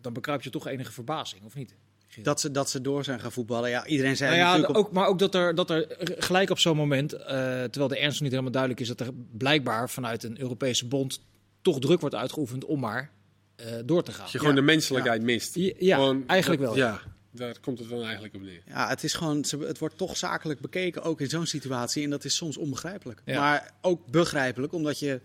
[0.00, 1.74] dan bekruip je toch enige verbazing, of niet?
[2.22, 3.70] Dat ze, dat ze door zijn gaan voetballen.
[3.70, 6.50] Ja, iedereen zei Nou ja, natuurlijk op- ook, maar ook dat er, dat er gelijk
[6.50, 7.22] op zo'n moment, eh,
[7.62, 11.20] terwijl de ernst nog niet helemaal duidelijk is, dat er blijkbaar vanuit een Europese bond
[11.62, 13.10] toch druk wordt uitgeoefend om maar
[13.56, 14.22] eh, door te gaan.
[14.22, 14.60] Als je gewoon Ja.
[14.60, 15.54] de menselijkheid mist.
[15.54, 16.84] Ja, ja, Gewoon eigenlijk dat- wel.
[16.86, 17.00] Ja,
[17.32, 18.62] daar komt het dan eigenlijk op neer.
[18.66, 22.04] Ja, het is gewoon, ze- het wordt toch zakelijk bekeken, ook in zo'n situatie.
[22.04, 23.22] En dat is soms onbegrijpelijk.
[23.24, 23.40] Ja.
[23.40, 25.20] Maar ook begrijpelijk, omdat je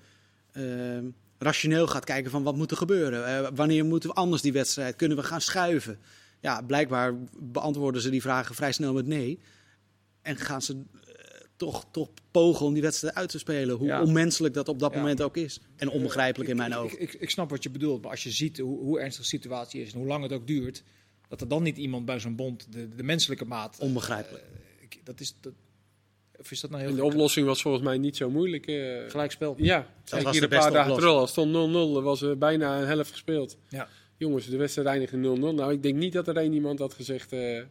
[0.52, 1.06] ehm,
[1.38, 3.26] rationeel gaat kijken van wat moet er gebeuren.
[3.28, 4.96] Eh, wanneer moeten we anders die wedstrijd?
[4.96, 6.00] Kunnen we gaan schuiven?
[6.40, 9.40] Ja, blijkbaar beantwoorden ze die vragen vrij snel met nee.
[10.22, 11.12] En gaan ze eh,
[11.56, 13.76] toch, toch pogen om die wedstrijd uit te spelen.
[13.76, 14.02] Hoe Ja.
[14.02, 14.98] onmenselijk dat op dat Ja.
[15.00, 15.60] moment ook is.
[15.76, 17.02] En onbegrijpelijk in mijn ogen.
[17.02, 19.30] Ik, ik, ik snap wat je bedoelt, maar als je ziet hoe, hoe ernstig de
[19.30, 20.84] situatie is en hoe lang het ook duurt,
[21.40, 23.76] dat er dan niet iemand bij zo'n bond de, de menselijke maat.
[23.80, 24.44] eh, Onbegrijpelijk.
[24.80, 25.36] ik- dat is.
[25.42, 25.54] Dat,
[26.40, 28.66] of is dat nou En heel de oplossing was volgens mij niet zo moeilijk.
[28.68, 29.10] eh.
[29.10, 29.56] gelijkspel?
[29.58, 31.00] ja, was was de hier een beste paar dagen oplossing.
[31.00, 31.96] terug al stond 0-0.
[31.98, 33.58] Er was eh, bijna een helft gespeeld.
[33.70, 33.88] Ja.
[34.18, 35.40] Jongens, de wedstrijd eindigde 0-0.
[35.56, 37.32] Nou, ik denk niet dat er één iemand had gezegd...
[37.32, 37.62] eh,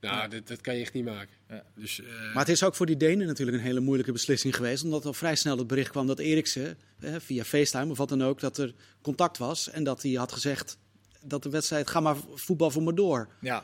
[0.00, 1.34] nou, dit, dat kan je echt niet maken.
[1.48, 1.64] Ja.
[1.74, 4.84] Dus, eh, Maar het is ook voor die Denen natuurlijk een hele moeilijke beslissing geweest.
[4.84, 8.22] Omdat al vrij snel het bericht kwam dat Eriksen, eh, via FaceTime of wat dan
[8.22, 9.70] ook, dat er contact was.
[9.70, 10.78] En dat hij had gezegd
[11.24, 13.28] dat de wedstrijd, ga maar voetbal voor me door.
[13.40, 13.54] Ja.
[13.54, 13.62] dan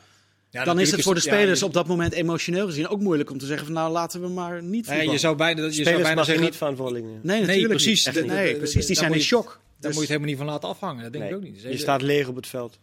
[0.50, 3.38] Ja, is natuurlijk het voor de spelers op dat moment emotioneel gezien ook moeilijk om
[3.38, 5.12] te zeggen van nou laten we maar niet Nee, voetballen.
[5.12, 6.44] je zou bijna, je zou bijna zeggen.
[6.44, 7.04] niet verantwoordelijk.
[7.04, 8.06] Nee, Nee, natuurlijk precies.
[8.06, 8.26] niet.
[8.26, 8.86] Nee, precies.
[8.86, 9.44] Die zijn in shock.
[9.46, 11.02] Daar Dus- moet je het helemaal niet van laten afhangen.
[11.02, 11.62] Dat denk Nee, ik ook niet.
[11.62, 12.78] Dus Je staat leeg op het veld.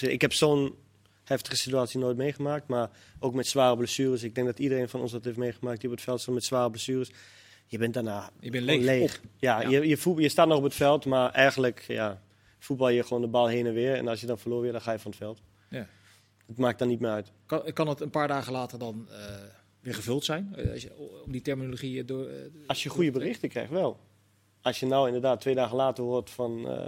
[0.00, 0.74] Ik heb zo'n
[1.24, 2.66] heftige situatie nooit meegemaakt.
[2.68, 4.22] Maar ook met zware blessures.
[4.22, 6.44] Ik denk dat iedereen van ons dat heeft meegemaakt die op het veld staat met
[6.44, 7.10] zware blessures.
[7.66, 8.98] Je bent daarna Je bent gewoon leeg.
[9.00, 9.20] leeg.
[9.38, 9.68] Ja, Ja.
[9.68, 12.20] Je, je, voet- je staat nog op het veld, maar eigenlijk ja,
[12.60, 13.94] voetbal je gewoon de bal heen en weer.
[13.94, 15.42] En als je dan verloor weer, dan ga je van het veld.
[15.70, 15.86] Ja.
[16.46, 17.32] Het maakt dan niet meer uit.
[17.46, 19.34] Kan, kan het een paar dagen later dan eh,
[19.80, 20.54] weer gevuld zijn?
[20.56, 22.26] Eh, als je, om die terminologie door.
[22.28, 24.00] eh, Als je door goede te- berichten krijgt, wel.
[24.62, 26.86] Als je nou inderdaad twee dagen later hoort van, eh,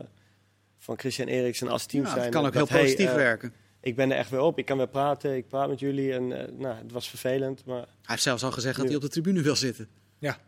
[0.78, 2.22] van Christian Eriksen als team Ja, zijn.
[2.22, 3.52] het kan ook dat, heel positief werken.
[3.80, 6.12] Ik ben er echt weer op, ik kan weer praten, ik praat met jullie.
[6.12, 9.08] En nou, het was vervelend, maar Hij heeft zelfs al gezegd dat hij op de
[9.08, 9.88] tribune wil zitten.
[10.18, 10.38] Ja.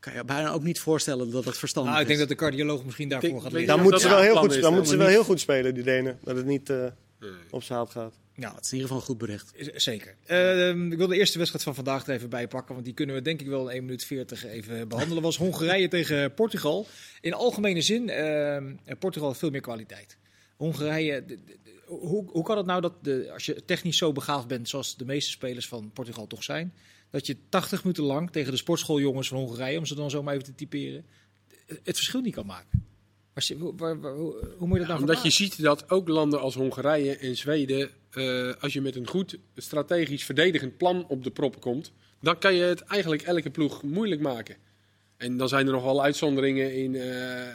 [0.00, 2.26] Kan je bijna ook niet voorstellen dat dat verstandig Nou, ik denk is.
[2.28, 3.70] dat de cardioloog misschien daarvoor Denk- gaat liggen.
[3.74, 5.82] dan moeten ze wel heel goed, is, dan moeten ze wel heel goed spelen, die
[5.82, 6.18] Denen.
[6.24, 6.84] Dat het niet eh,
[7.50, 8.14] op zijn gaat.
[8.34, 9.50] Ja, Het is in ieder geval een goed bericht.
[9.54, 10.14] is- zeker.
[10.26, 13.14] Ehm, ik wil de eerste wedstrijd van vandaag er even bij pakken, want die kunnen
[13.14, 15.22] we denk ik wel in 1 minuut 40 even behandelen.
[15.22, 16.86] Was Hongarije tegen Portugal.
[17.20, 20.16] In algemene zin, ehm, Portugal heeft veel meer kwaliteit.
[20.56, 24.12] Hongarije, de- de- de- hoe, hoe kan het nou dat de, als je technisch zo
[24.12, 26.74] begaafd bent, zoals de meeste spelers van Portugal toch zijn,
[27.10, 30.32] dat je 80 minuten lang tegen de sportschooljongens van Hongarije, om ze dan zo maar
[30.34, 31.04] even te typeren,
[31.66, 32.86] het verschil niet kan maken?
[33.32, 35.32] Waar hoe- waar- waar- hoe, hoe moet je dat nou Omdat je verklaren?
[35.32, 40.24] ziet dat ook landen als Hongarije en Zweden, eh, als je met een goed strategisch
[40.24, 44.56] verdedigend plan op de prop komt, dan kan je het eigenlijk elke ploeg moeilijk maken.
[45.16, 47.46] En dan zijn er nog wel uitzonderingen in eh,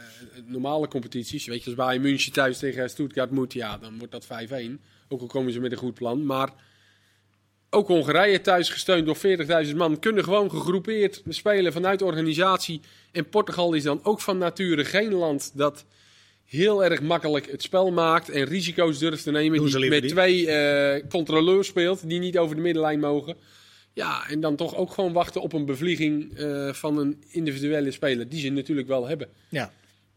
[0.46, 1.46] normale competities.
[1.46, 4.80] Weet je, als Bayern München thuis tegen Stuttgart moet, ja, dan wordt dat 5-1.
[5.08, 6.26] Ook al komen ze met een goed plan.
[6.26, 6.52] Maar
[7.74, 12.80] ook Hongarije thuis gesteund door 40.000 man kunnen gewoon gegroepeerd spelen vanuit de organisatie.
[13.12, 15.84] En Portugal is dan ook van nature geen land dat
[16.44, 19.64] heel erg makkelijk het spel maakt en risico's durft te nemen.
[19.64, 20.10] Die met niet.
[20.10, 23.36] twee eh, controleurs speelt die niet over de middenlijn mogen.
[23.92, 28.28] Ja, en dan toch ook gewoon wachten op een bevlieging eh, van een individuele speler,
[28.28, 29.28] die ze natuurlijk wel hebben.
[29.48, 29.72] Ja.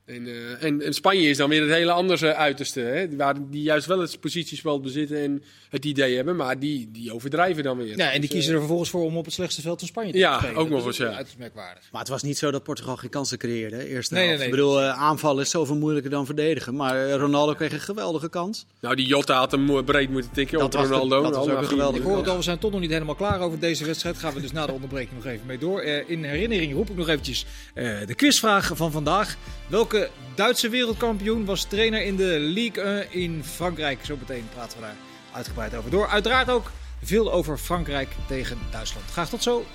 [0.08, 2.80] En, eh, en, en Spanje is dan weer het hele andere uiterste.
[2.80, 3.16] Hè?
[3.16, 7.64] Waar die juist wel het positiespel bezitten en het idee hebben, maar die, die overdrijven
[7.64, 7.98] dan weer.
[7.98, 9.88] Ja, en die Dus, kiezen eh, er vervolgens voor om op het slechtste veld van
[9.88, 10.56] Spanje te Ja, spelen.
[10.56, 11.06] ook nog eens, ja.
[11.14, 11.84] uiterst merkwaardig.
[11.92, 13.76] Maar het was niet zo dat Portugal geen kansen creëerde.
[13.76, 14.46] hè, Eerste Nee, nee.
[14.46, 16.76] Ik bedoel, eh, aanvallen is zoveel moeilijker dan verdedigen.
[16.76, 18.66] Maar Ronaldo kreeg een geweldige kans.
[18.82, 21.22] Nou, die Jota had hem breed moeten tikken Dat op was de- Ronaldo.
[21.22, 22.32] dat was ook een geweldige Ik hoor het minuten.
[22.32, 24.18] al, we zijn toch nog niet helemaal klaar over deze wedstrijd.
[24.18, 25.80] Gaan we dus na de onderbreking nog even mee door.
[25.82, 29.36] Eh, in herinnering roep ik nog eventjes eh, de quizvraag van vandaag.
[29.68, 29.96] Welke
[30.36, 34.06] Duitse wereldkampioen was trainer in de Ligue 1 in Frankrijk?
[34.06, 34.96] Zo meteen praten we daar
[35.34, 36.08] uitgebreid over door.
[36.08, 36.72] Uiteraard ook
[37.04, 39.12] veel over Frankrijk tegen Duitsland.
[39.12, 39.66] Graag tot zo.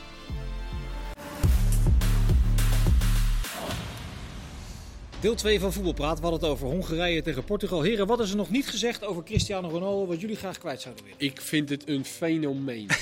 [5.21, 6.17] Deel 2 van Voetbalpraat.
[6.17, 7.83] We hadden het over Hongarije tegen Portugal.
[7.83, 11.05] Heren, wat is er nog niet gezegd over Cristiano Ronaldo wat jullie graag kwijt zouden
[11.05, 11.21] willen?
[11.21, 12.89] Ik vind het een fenomeen.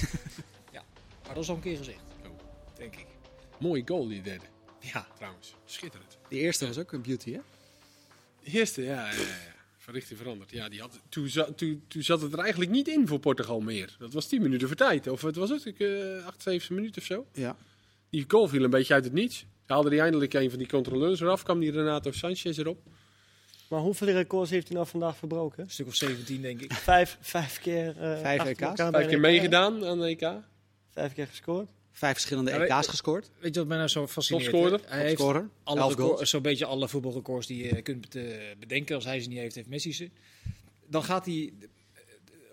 [1.30, 2.00] Maar dat is al een keer gezegd.
[2.24, 2.30] Oh.
[2.76, 3.06] Denk ik.
[3.58, 4.44] Mooie goal die derde,
[4.80, 5.06] Ja.
[5.16, 5.54] trouwens.
[5.64, 6.18] Schitterend.
[6.28, 7.40] Die eerste was ook een beauty, hè?
[8.44, 9.24] De eerste, ja, ja, ja.
[9.78, 10.50] Van richting veranderd.
[10.50, 13.60] Ja, die had, toen, za- toen, toen zat het er eigenlijk niet in voor Portugal
[13.60, 13.96] meer.
[13.98, 15.06] Dat was 10 minuten voor tijd.
[15.08, 15.64] Of wat was het?
[15.64, 17.26] Ik, eh 8, 7 minuten of zo.
[17.32, 17.56] Ja.
[18.10, 19.44] Die goal viel een beetje uit het niets.
[19.66, 21.42] Haalde hij eindelijk een van die controleurs eraf.
[21.42, 22.82] kwam die Renato Sanchez erop.
[23.68, 25.62] Maar hoeveel records heeft hij nou vandaag verbroken?
[25.62, 26.72] Een stuk of 17, denk ik.
[26.72, 27.88] Vijf, vijf keer.
[28.00, 28.80] eh, Vijf EK's?
[28.90, 30.32] Vijf keer meegedaan aan de EK.
[30.90, 31.68] Vijf keer gescoord.
[31.92, 33.30] Vijf verschillende Ja, weet- EK's gescoord.
[33.38, 34.50] Weet je wat mij nou zo fascineert?
[34.50, 34.80] Topscorer.
[34.86, 35.48] Hij heeft Topscorer.
[35.62, 38.08] alle zo'n beetje alle voetbalrecords die je kunt
[38.58, 38.94] bedenken.
[38.94, 40.10] Als hij ze niet heeft, heeft Messi ze.
[40.86, 41.68] Dan gaat hij eh,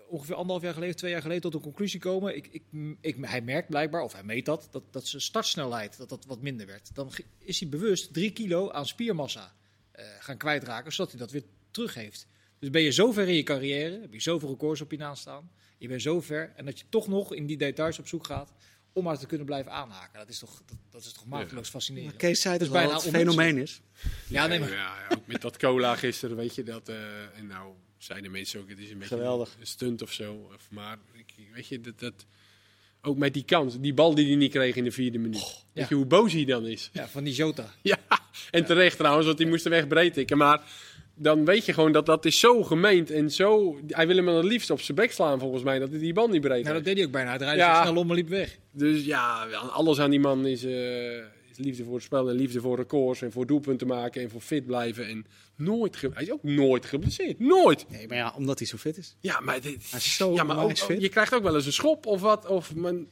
[0.08, 2.36] ongeveer anderhalf jaar geleden, twee jaar geleden tot een conclusie komen.
[2.36, 2.62] Ik, ik,
[3.00, 6.42] ik, hij merkt blijkbaar, of hij meet dat, dat, dat zijn startsnelheid dat dat wat
[6.42, 6.94] minder werd.
[6.94, 9.54] Dan is hij bewust drie kilo aan spiermassa
[9.92, 12.26] eh, gaan kwijtraken, zodat hij dat weer terug heeft.
[12.58, 15.14] Dus ben je zo ver in je carrière, heb je zoveel records op je naam
[15.14, 15.50] staan.
[15.78, 18.52] Je bent zo ver en dat je toch nog in die details op zoek gaat
[18.98, 20.18] om maar te kunnen blijven aanhaken.
[20.18, 22.16] Dat is toch, dat, dat is toch mateloos fascinerend.
[22.16, 23.80] Kees zei Dat dus is wel bijna het fenomeen is.
[24.28, 26.88] Ja, nee, maar Ja, ja, ook met dat cola gisteren, weet je dat.
[26.88, 26.96] eh,
[27.38, 29.56] en nou zeiden mensen ook, het is een beetje Geweldig.
[29.60, 30.48] een stunt of zo.
[30.54, 32.26] Of, maar ik, weet je, dat, dat,
[33.02, 35.40] ook met die kans, die bal die hij niet kreeg in de vierde minuut.
[35.40, 35.54] ja.
[35.72, 36.90] Weet je hoe boos hij dan is?
[36.92, 37.72] ja, van die Jota.
[37.82, 37.98] Ja,
[38.50, 40.36] en terecht trouwens, want die moest er weg breed tikken.
[40.38, 40.62] Maar
[41.18, 43.78] dan weet je gewoon dat dat is zo gemeend en zo...
[43.86, 46.12] Hij wil hem wel het liefst op zijn bek slaan volgens mij, dat hij die
[46.12, 47.28] bal niet breed Nou, dat deed hij ook bijna.
[47.28, 47.82] Hij draaide Ja.
[47.82, 48.58] snel om en liep weg.
[48.72, 51.16] Dus ja, alles aan die man is, eh,
[51.50, 54.40] is liefde voor het spel en liefde voor records en voor doelpunten maken en voor
[54.40, 55.08] fit blijven.
[55.08, 55.26] En
[55.56, 57.38] nooit, hij is ook nooit geblesseerd.
[57.38, 57.86] Nooit.
[57.90, 59.16] Nee, maar ja, omdat hij zo fit is.
[59.20, 61.00] Ja, maar, dit, Hij is zo ja, maar ook, fit.
[61.00, 62.46] je krijgt ook wel eens een schop of wat.
[62.46, 63.06] Of, man,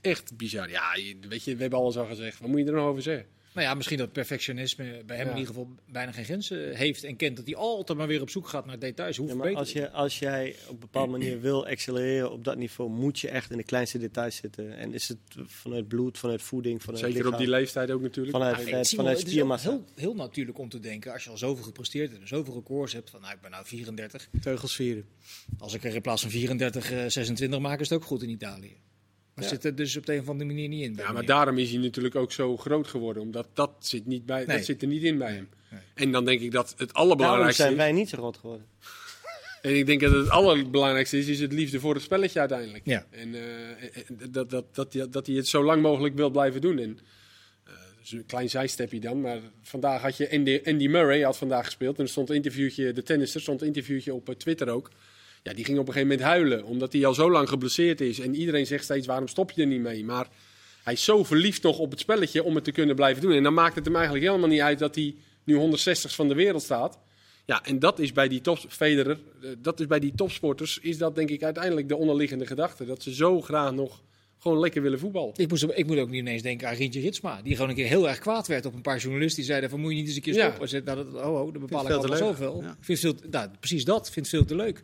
[0.00, 0.70] echt bizar.
[0.70, 0.82] Ja,
[1.28, 2.40] weet je, we hebben alles al gezegd.
[2.40, 3.26] Wat moet je er nog over zeggen?
[3.54, 5.32] Nou ja, misschien dat perfectionisme bij hem Ja.
[5.32, 7.36] in ieder geval bijna geen grenzen heeft en kent.
[7.36, 9.16] Dat hij altijd maar weer op zoek gaat naar details.
[9.16, 12.56] Hoe Ja, maar als, je, als jij op een bepaalde manier wil accelereren op dat
[12.56, 14.76] niveau, moet je echt in de kleinste details zitten.
[14.76, 18.36] En is het vanuit bloed, vanuit voeding, vanuit Zeker op die leeftijd ook natuurlijk.
[18.36, 21.30] vanuit, Ja, vanuit, Simon, vanuit het is heel, heel natuurlijk om te denken, als je
[21.30, 24.28] al zoveel gepresteerd hebt en zoveel records hebt, van nou, ik ben nou 34.
[24.40, 25.04] Teugels vieren.
[25.58, 28.28] Als ik er in plaats van 34, eh, 26 maak, is het ook goed in
[28.28, 28.76] Italië.
[29.40, 29.54] Maar Ja.
[29.54, 30.94] zit er dus op de een of andere manier niet in.
[30.94, 31.26] Ja, maar meneer.
[31.28, 33.22] daarom is hij natuurlijk ook zo groot geworden.
[33.22, 34.56] Omdat dat zit, niet bij, Nee.
[34.56, 35.48] dat zit er niet in bij hem.
[35.94, 37.78] En dan denk ik dat het Daarom allerbelangrijkste zijn is.
[37.78, 38.66] wij niet zo groot geworden.
[39.62, 42.86] En ik denk dat het allerbelangrijkste is, is het liefde voor het spelletje uiteindelijk.
[42.86, 43.06] Ja.
[43.10, 46.78] En eh, dat, dat, dat, hij- dat hij het zo lang mogelijk wil blijven doen.
[46.78, 46.98] En,
[47.64, 49.20] eh, dat is een klein zijstepje dan.
[49.20, 51.98] Maar vandaag had je Andy, Andy Murray had vandaag gespeeld.
[51.98, 54.90] En er stond een interviewtje, de tennisser, stond een interviewtje op eh, Twitter ook.
[55.42, 56.64] Ja, die ging op een gegeven moment huilen.
[56.64, 58.20] Omdat hij al zo lang geblesseerd is.
[58.20, 60.04] En iedereen zegt steeds, waarom stop je er niet mee?
[60.04, 60.28] Maar
[60.82, 63.32] hij is zo verliefd nog op het spelletje om het te kunnen blijven doen.
[63.32, 66.34] En dan maakt het hem eigenlijk helemaal niet uit dat hij nu 160 van de
[66.34, 66.98] wereld staat.
[67.46, 70.98] Ja, en dat is bij die top Federer, eh, dat is bij die topsporters, is
[70.98, 72.84] dat denk ik uiteindelijk de onderliggende gedachte.
[72.84, 74.02] Dat ze zo graag nog
[74.38, 75.32] gewoon lekker willen voetballen.
[75.36, 77.42] Ik, moest, ik moet ook niet ineens denken aan Rientje Ritsma.
[77.42, 79.36] Die gewoon een keer heel erg kwaad werd op een paar journalisten.
[79.36, 80.46] Die zeiden van moet je niet eens een keer Ja.
[80.46, 80.68] stoppen.
[80.68, 82.16] Zet, nou, dat, oh, oh, dat bepaal ik leuk.
[82.18, 82.62] zoveel.
[82.62, 82.76] Ja.
[82.80, 84.10] Vind veel, nou, precies dat.
[84.10, 84.82] Vind veel te leuk.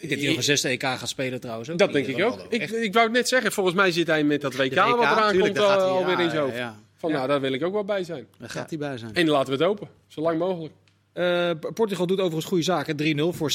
[0.00, 1.68] Ik denk dat hij nog een zesde EK gaat spelen trouwens.
[1.70, 2.40] Ook Dat denk ik ook.
[2.48, 4.88] Ik, ik wou het net zeggen, volgens mij zit hij met dat WK, De wat
[4.96, 6.56] WK, eraan tuurlijk, komt al- hij- alweer in zijn ja, hoofd.
[6.56, 6.80] ja.
[6.96, 8.26] Van nou, daar wil ik ook wel bij zijn.
[8.38, 9.14] Daar gaat hij bij zijn.
[9.14, 10.74] En laten we het open, zo lang mogelijk.
[11.12, 12.96] Eh, Portugal doet overigens goede zaken.
[12.96, 13.50] 3-0 voor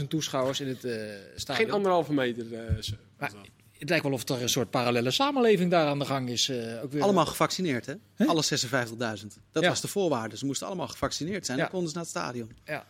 [0.00, 0.92] 56.000 toeschouwers in het eh
[1.36, 1.64] stadion.
[1.66, 2.44] Geen anderhalve meter.
[2.54, 3.32] eh, zo- Maar
[3.78, 6.48] het lijkt wel of er een soort parallele samenleving daar aan de gang is.
[6.48, 7.94] eh, ook weer, Allemaal gevaccineerd, hè?
[8.14, 8.24] Hè?
[8.26, 9.38] Alle 56.000.
[9.52, 9.68] Dat Ja.
[9.68, 10.36] was de voorwaarde.
[10.36, 11.56] Ze moesten allemaal gevaccineerd zijn.
[11.58, 11.62] Ja.
[11.62, 12.52] Dan konden ze naar het stadion.
[12.64, 12.86] Ja.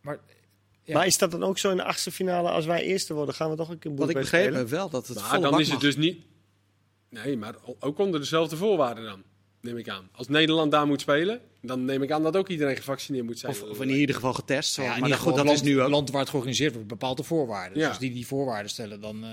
[0.00, 0.18] Maar
[0.86, 0.94] Ja.
[0.94, 2.48] Maar is dat dan ook zo in de achtste finale?
[2.50, 4.54] Als wij eerste worden, gaan we toch een keer Wat ik spelen?
[4.54, 5.82] heb wel, dat het Maar dan is het mag.
[5.82, 6.18] dus niet...
[7.10, 9.22] Nee, maar ook onder dezelfde voorwaarden dan,
[9.60, 10.08] neem ik aan.
[10.12, 13.52] Als Nederland daar moet spelen, dan neem ik aan dat ook iedereen gevaccineerd moet zijn.
[13.52, 14.72] Of, of in ieder geval getest.
[14.72, 14.82] Zo.
[14.82, 15.92] Ja, in maar goed, dat is nu land, ook.
[15.92, 17.72] land waar het georganiseerd wordt bepaalt de voorwaarden.
[17.74, 17.88] Dus Ja.
[17.88, 19.24] als die die voorwaarden stellen, dan...
[19.24, 19.30] eh,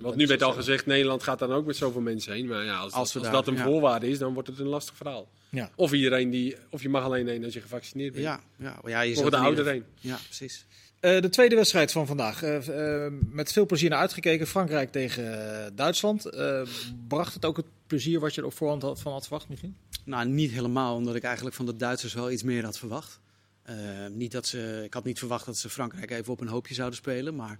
[0.00, 0.56] Want nu werd al zo.
[0.56, 2.46] gezegd, Nederland gaat dan ook met zoveel mensen heen.
[2.46, 3.64] Maar ja, als, Als als, we als daar- dat een ja.
[3.64, 5.28] voorwaarde is, dan wordt het een lastig verhaal.
[5.48, 5.70] Ja.
[5.76, 8.24] Of iedereen die, of je mag alleen heen als je gevaccineerd bent.
[8.24, 9.84] Ja, ja, ja, je Of de ouder heen.
[10.00, 10.66] Ja, precies.
[11.04, 12.42] Eh, de tweede wedstrijd van vandaag.
[12.42, 14.46] Eh, eh, met veel plezier naar uitgekeken.
[14.46, 16.30] Frankrijk tegen Duitsland.
[17.08, 19.76] Bracht het ook het plezier wat je er op voorhand had, van had verwacht, misschien?
[20.04, 23.20] Nou, niet helemaal, omdat ik eigenlijk van de Duitsers wel iets meer had verwacht.
[24.10, 26.98] Niet dat ze, ik had niet verwacht dat ze Frankrijk even op een hoopje zouden
[26.98, 27.58] spelen, maar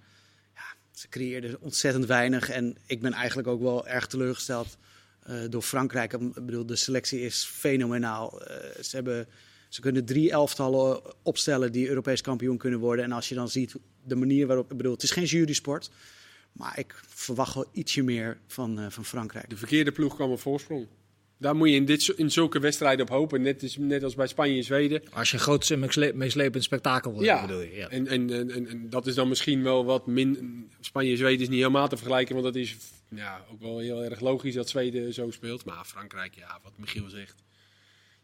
[0.54, 2.50] ja, ze creëerden ontzettend weinig.
[2.50, 4.76] En ik ben eigenlijk ook wel erg teleurgesteld
[5.50, 6.12] door Frankrijk.
[6.12, 8.40] Ik bedoel, de selectie is fenomenaal.
[8.80, 9.26] Ze, hebben,
[9.74, 13.04] ze kunnen drie elftallen opstellen die Europees kampioen kunnen worden.
[13.04, 15.90] En als je dan ziet de manier waarop, ik bedoel, het is geen jurysport,
[16.52, 19.50] maar ik verwacht wel ietsje meer van, eh, van Frankrijk.
[19.50, 20.86] De verkeerde ploeg kwam op voorsprong.
[21.38, 23.42] Daar moet je in, dit, in zulke wedstrijden op hopen.
[23.42, 25.02] Net, als- net als bij Spanje en Zweden.
[25.12, 27.46] Als je een groot meesle- meeslepend spektakel wil Ja.
[27.46, 27.74] bedoel je.
[27.74, 27.88] Ja.
[27.88, 30.70] En, en, en, en, en dat is dan misschien wel wat min.
[30.80, 32.34] Spanje en Zweden is niet helemaal te vergelijken.
[32.34, 32.76] Want dat is
[33.08, 35.64] ja, ook wel heel erg logisch dat Zweden zo speelt.
[35.64, 37.42] Maar Frankrijk, ja, wat Michiel zegt.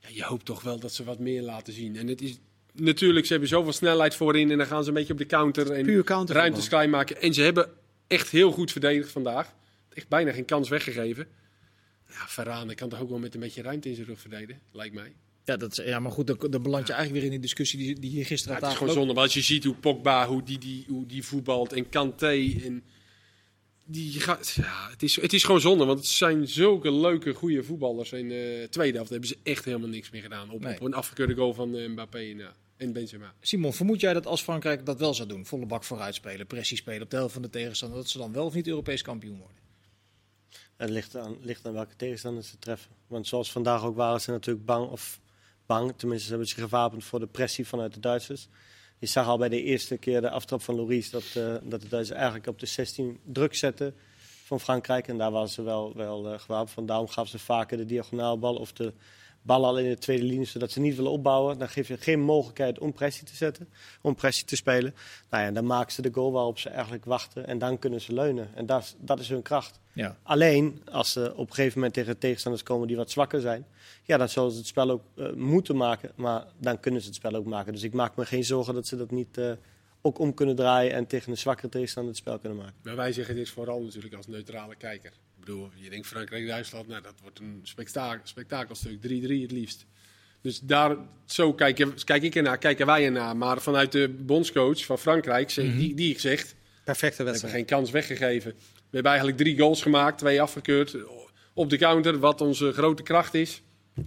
[0.01, 1.97] Ja, je hoopt toch wel dat ze wat meer laten zien.
[1.97, 2.39] En het is
[2.75, 4.51] natuurlijk, ze hebben zoveel snelheid voorin.
[4.51, 5.71] En dan gaan ze een beetje op de counter.
[5.73, 6.35] En Puur counter.
[6.37, 7.21] ruimtes klein maken.
[7.21, 7.71] En ze hebben
[8.07, 9.53] echt heel goed verdedigd vandaag.
[9.93, 11.27] Echt bijna geen kans weggegeven.
[12.09, 14.95] Ja, Varane kan toch ook wel met een beetje ruimte in zijn rug verdedigen, lijkt
[14.95, 15.13] mij.
[15.45, 17.79] Ja, dat, is- ja, maar goed, dan, dan beland je eigenlijk weer in die discussie
[17.79, 19.15] die, die hier gisteren Ja, het is gewoon zonde.
[19.15, 22.55] Maar als je ziet hoe Pogba, hoe die, die, hoe die voetbalt en Kanté.
[22.65, 22.83] En
[23.91, 27.63] die gaat, ja, het, is, het is gewoon zonde, want het zijn zulke leuke, goede
[27.65, 28.13] voetballers.
[28.13, 30.51] En de tweede helft hebben ze echt helemaal niks meer gedaan.
[30.51, 30.75] Op, Nee.
[30.75, 33.35] op een afgekeurde goal van eh, Mbappé en, ja, en Benzema.
[33.41, 36.77] Simon, vermoed jij dat als Frankrijk dat wel zou doen, volle bak vooruit spelen, pressie
[36.77, 39.39] spelen op de helft van de tegenstander, dat ze dan wel of niet Europees kampioen
[39.39, 39.59] worden?
[40.77, 42.91] Het ligt aan, ligt aan welke tegenstander ze treffen.
[43.07, 45.21] Want zoals vandaag ook waren ze natuurlijk bang, of
[45.67, 48.49] bang, tenminste ze hebben zich gewapend voor de pressie vanuit de Duitsers.
[49.01, 51.89] Je zag al bij de eerste keer de aftrap van Loris dat, eh, dat de
[51.89, 53.95] Duitsers eigenlijk op de 16 druk zetten
[54.45, 55.09] van Frankrijk.
[55.09, 56.87] En daar waren ze wel, wel eh, gewapend van.
[56.87, 58.93] Daarom gaven ze vaker de diagonaalbal of de
[59.43, 61.59] bal al in de tweede linie, zodat ze niet willen opbouwen.
[61.59, 63.69] Dan geef je geen mogelijkheid om pressie te zetten,
[64.03, 64.95] om pressie te spelen.
[65.31, 68.13] Nou ja, dan maken ze de goal waarop ze eigenlijk wachten en dan kunnen ze
[68.13, 68.51] leunen.
[68.55, 69.79] En dat, is- dat is hun kracht.
[69.93, 70.17] Ja.
[70.23, 73.67] Alleen als ze op een gegeven moment tegen tegenstanders komen die wat zwakker zijn,
[74.05, 76.13] ja, dan zullen ze het spel ook eh, moeten maken.
[76.15, 77.73] Maar dan kunnen ze het spel ook maken.
[77.73, 79.53] Dus ik maak me geen zorgen dat ze dat niet eh,
[80.03, 82.75] ook om kunnen draaien en tegen een zwakkere tegenstander het spel kunnen maken.
[82.83, 85.13] Maar wij zeggen dit vooral natuurlijk als neutrale kijker.
[85.41, 88.97] Ik bedoel, je denkt Frankrijk-Duitsland, nou dat wordt een spektakel, spektakelstuk.
[88.97, 89.01] 3-3
[89.43, 89.87] het liefst.
[90.43, 93.37] Dus daar, zo kijken, kijk ik ernaar, kijken wij ernaar.
[93.37, 97.55] Maar vanuit de bondscoach van Frankrijk, zegt- die, die zegt, Perfecte We hebben wedstrijd.
[97.55, 98.51] geen kans weggegeven.
[98.75, 100.97] We hebben eigenlijk drie goals gemaakt, twee afgekeurd.
[101.55, 103.63] Op de counter, wat onze grote kracht is,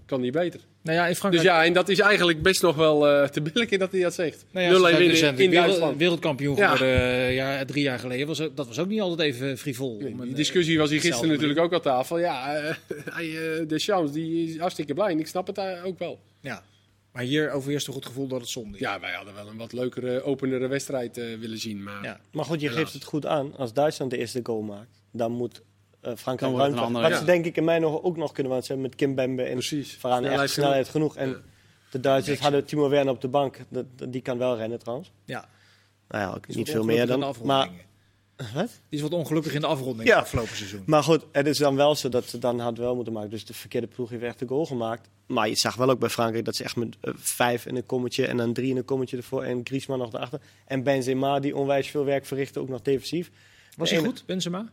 [0.06, 0.60] kan niet beter.
[0.82, 1.46] Nou ja, in Dus Frankrijk...
[1.48, 4.46] ja, en dat is eigenlijk best nog wel eh, te billijken dat hij dat zegt.
[4.52, 5.98] Nou ja, 0-1 ze zijn winnen recent in wereld- Duitsland.
[5.98, 6.76] wereldkampioen Ja.
[6.76, 8.28] geworden eh, ja, drie jaar geleden.
[8.28, 9.98] Was, dat was ook niet altijd even frivol.
[10.00, 12.20] Nee, een, die eh, discussie was hier gisteren natuurlijk ook aan tafel.
[12.20, 12.76] Ja, eh,
[13.16, 16.20] hij, eh, de chance die is hartstikke blij en ik snap het eh, ook wel.
[16.42, 16.64] Ja.
[17.12, 18.80] Maar hier overheerst toch het gevoel dat het zonde is.
[18.80, 21.84] Ja, wij hadden wel een wat leukere, openere wedstrijd eh, willen zien.
[21.84, 22.20] Maar Ja.
[22.32, 22.82] Maar goed, je Helaas.
[22.84, 23.56] geeft het goed aan.
[23.58, 25.64] Als Duitsland de eerste goal maakt, dan moet eh,
[26.04, 27.18] Frankrijk wordt het ruimte een andere- Wat ja.
[27.20, 29.44] ze denk ik in mij nog, ook nog kunnen, want ze hebben met Kim Bembe
[29.44, 29.96] en precies.
[30.00, 31.16] Varane echt Snelheid genoeg.
[31.16, 31.42] En.
[31.92, 33.58] De Duitsers hadden Timo Werner op de bank.
[34.10, 35.12] Die kan wel rennen trouwens.
[35.26, 35.46] Ja,
[36.10, 37.36] Nou ja, ook niet veel meer dan.
[37.44, 37.70] Maar,
[38.54, 38.68] wat?
[38.90, 40.18] Die is wat ongelukkig in de afronding Ja.
[40.20, 40.84] afgelopen seizoen.
[40.86, 43.30] maar goed, het is dan wel zo dat ze dan had wel moeten maken.
[43.30, 45.10] Dus de verkeerde ploeg heeft echt de goal gemaakt.
[45.28, 47.86] Maar je zag wel ook bij Frankrijk dat ze echt met eh, vijf in een
[47.86, 50.40] kommetje en dan drie in een kommetje ervoor en Griezmann nog erachter.
[50.66, 53.32] En Benzema die onwijs veel werk verrichtte, ook nog defensief.
[53.78, 54.70] Was hij goed, Benzema?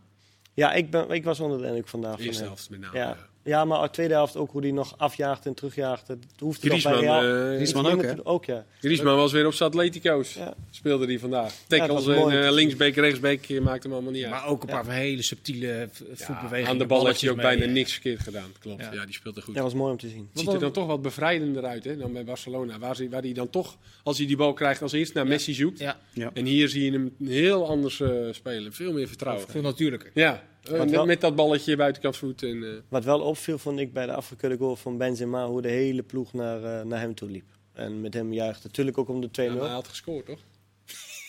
[0.61, 2.11] Ja, ik, ben, ik was onder de indruk vandaag.
[2.11, 2.99] De van eerste helft met name.
[2.99, 3.16] Ja.
[3.42, 3.50] Ja.
[3.59, 6.09] ja, maar de tweede helft ook hoe die nog afjaagt en terugjaagt.
[6.09, 7.48] Het hoeft toch bij Griezmann, Real.
[7.50, 7.87] eh, Griezmann
[8.24, 8.53] ook, hè?
[8.53, 8.64] ja.
[8.81, 10.35] Griezmann was weer op zijn Atletico's.
[10.35, 10.55] Ja.
[10.70, 11.53] Speelde die vandaag.
[11.66, 14.33] dat Tackles was mooi en om eh, linksbeek, rechtsbeek eh, maakt hem allemaal niet uit.
[14.33, 16.70] Maar ook een paar hele subtiele Ja, voetbewegingen.
[16.70, 17.74] aan de bal heeft hij ook bijna mee.
[17.74, 18.53] niks verkeerd gedaan.
[18.61, 18.83] Klopt.
[18.83, 18.92] Ja.
[18.92, 19.55] Ja, die speelt er goed.
[19.55, 20.29] Dat was mooi om te zien.
[20.33, 22.79] Het ziet er dan toch wat bevrijdender uit hè, dan bij Barcelona.
[22.79, 25.53] Waar, ze- waar hij dan toch, als hij die bal krijgt, als eerst naar Messi
[25.55, 25.79] zoekt.
[25.79, 26.31] Ja, Ja.
[26.35, 28.72] En hier zie je hem heel anders eh, spelen.
[28.72, 29.48] Veel meer vertrouwen.
[29.48, 30.11] veel natuurlijker.
[30.14, 32.42] Ja, met, wel- met dat balletje buitenkant voet.
[32.42, 35.68] En, eh, Wat wel opviel, vond ik bij de afgekeurde goal van Benzema, hoe de
[35.68, 37.44] hele ploeg naar, eh, naar hem toe liep.
[37.73, 38.66] En met hem juichte.
[38.66, 39.42] Natuurlijk ook om de 2-0.
[39.44, 40.38] ja, maar hij had gescoord, toch?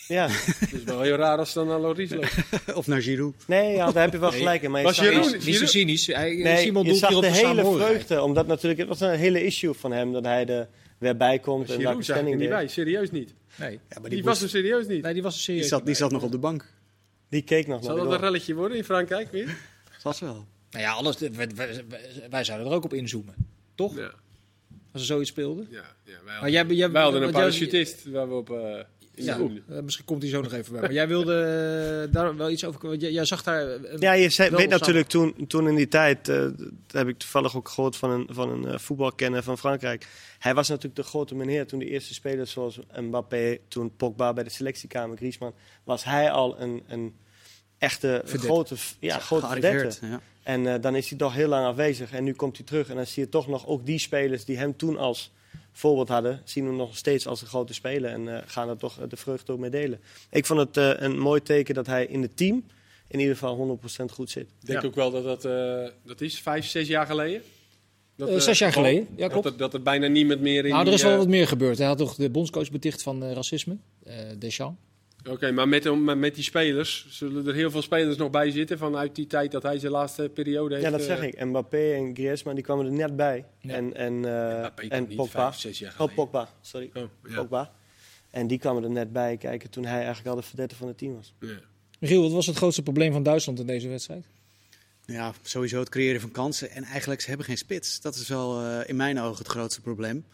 [0.08, 0.26] Ja,
[0.58, 2.34] Het is wel heel raar als het dan naar Loris loopt.
[2.74, 3.34] Of naar Giroud.
[3.46, 4.70] nee, ja, daar heb je wel gelijk in.
[4.70, 6.06] Maar je Was Jeroen- Niet, zo cynisch.
[6.06, 8.22] Hij, Nee, Simon je zag de de hele vreugde.
[8.22, 10.68] Omdat natuurlijk, het was een hele issue van hem dat hij er
[10.98, 11.70] weer bij komt.
[11.70, 12.48] en Giroud zag er niet deed.
[12.48, 13.34] bij, serieus niet.
[13.56, 15.02] Nee, Ja, maar Die, die, was er serieus niet.
[15.02, 15.60] nee, die was er serieus.
[15.62, 16.66] die, zat, die niet zat nog op de bank.
[17.32, 19.56] Die keek nog Zal dat een relletje worden in Frankrijk weer?
[20.02, 20.46] Dat wel.
[20.70, 21.84] Nou ja, alles, wij, wij-
[22.30, 23.34] wij zouden er ook op inzoomen.
[23.74, 23.96] Toch?
[23.96, 24.12] Ja,
[24.92, 25.66] Als er zoiets speelde.
[25.70, 26.12] ja, ja.
[26.12, 28.78] Wij Maar hadden, jij, jij, wij hadden een parachutist waar we op uh,
[29.14, 30.80] Ja, eh, misschien komt hij zo nog even bij.
[30.80, 31.34] Maar jij wilde
[32.06, 32.88] eh, daar wel iets over...
[32.88, 33.66] want Jij, jij zag daar...
[33.68, 36.52] een- Ja, je zei, weet natuurlijk toen, toen in die tijd, eh, dat
[36.92, 40.06] heb ik toevallig ook gehoord van een, van een eh, voetbalkenner van Frankrijk.
[40.38, 44.44] Hij was natuurlijk de grote meneer toen de eerste spelers zoals Mbappé, toen Pogba bij
[44.44, 47.14] de selectiekamer, Griezmann, was hij al een, een
[47.78, 50.06] echte grote, ja, grote verdette.
[50.06, 50.20] Ja.
[50.42, 52.12] En eh, dan is hij toch heel lang afwezig.
[52.12, 54.56] En nu komt hij terug en dan zie je toch nog ook die spelers die
[54.58, 55.32] hem toen als
[55.72, 59.00] voorbeeld hadden, zien hem nog steeds als een grote speler en eh, gaan er toch
[59.00, 60.00] eh, de vreugde ook mee delen.
[60.30, 62.64] Ik vond het eh, een mooi teken dat hij in het team
[63.08, 64.42] in ieder geval 100% goed zit.
[64.60, 64.86] Ik denk Ja.
[64.88, 67.42] ook wel dat dat, eh, dat is vijf, zes jaar geleden.
[68.16, 69.46] Dat, zes jaar geleden, ja, dat klopt.
[69.46, 71.78] er, dat er bijna niemand meer in nou, er is wel wat meer gebeurd.
[71.78, 74.80] Hij had toch de bondscoach beticht van eh, racisme, eh, Deschamps.
[75.28, 78.78] Oké, maar met, met met die spelers, zullen er heel veel spelers nog bij zitten
[78.78, 80.86] vanuit die tijd dat hij zijn laatste periode heeft?
[80.86, 81.44] Ja, dat eh, zeg ik.
[81.44, 83.44] Mbappé en Griezmann die kwamen er net bij.
[83.60, 83.74] Ja.
[83.74, 85.40] En, en, eh, Peter en niet, Pogba.
[85.40, 86.14] vijf, zes jaar Oh.
[86.14, 86.90] Pogba, sorry.
[86.94, 87.34] Oh, ja.
[87.34, 87.72] Pogba.
[88.30, 90.98] En die kwamen er net bij kijken toen hij eigenlijk al de verdette van het
[90.98, 91.34] team was.
[91.40, 91.58] Ja.
[91.98, 94.24] Michiel, wat was het grootste probleem van Duitsland in deze wedstrijd?
[95.04, 96.70] Ja, sowieso het creëren van kansen.
[96.70, 98.00] En eigenlijk, ze hebben geen spits.
[98.00, 100.24] Dat is wel eh, in mijn ogen het grootste probleem.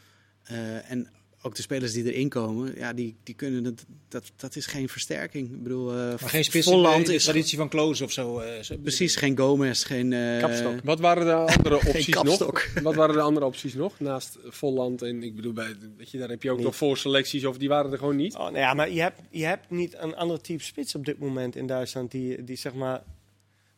[0.42, 1.08] Eh, en
[1.48, 4.88] ook de spelers die erin komen, ja, die, die kunnen het, dat, dat is geen
[4.88, 5.50] versterking.
[5.52, 8.38] Ik bedoel, eh, Maar geen spits Volland is traditie van Kloos of zo.
[8.38, 10.12] eh, zo- precies geen Gomez, geen...
[10.12, 10.80] eh, Kapstok.
[10.84, 12.24] Wat waren de andere opties nog?
[12.24, 12.68] kapstok.
[12.82, 14.00] Wat waren de andere opties nog?
[14.00, 16.66] Naast Volland en ik bedoel, bij, weet je, daar heb je ook Niet.
[16.66, 18.34] nog voorselecties of die waren er gewoon niet.
[18.34, 21.18] Oh, nou ja, maar je hebt, je hebt niet een ander type spits op dit
[21.18, 23.02] moment in Duitsland die, die zeg maar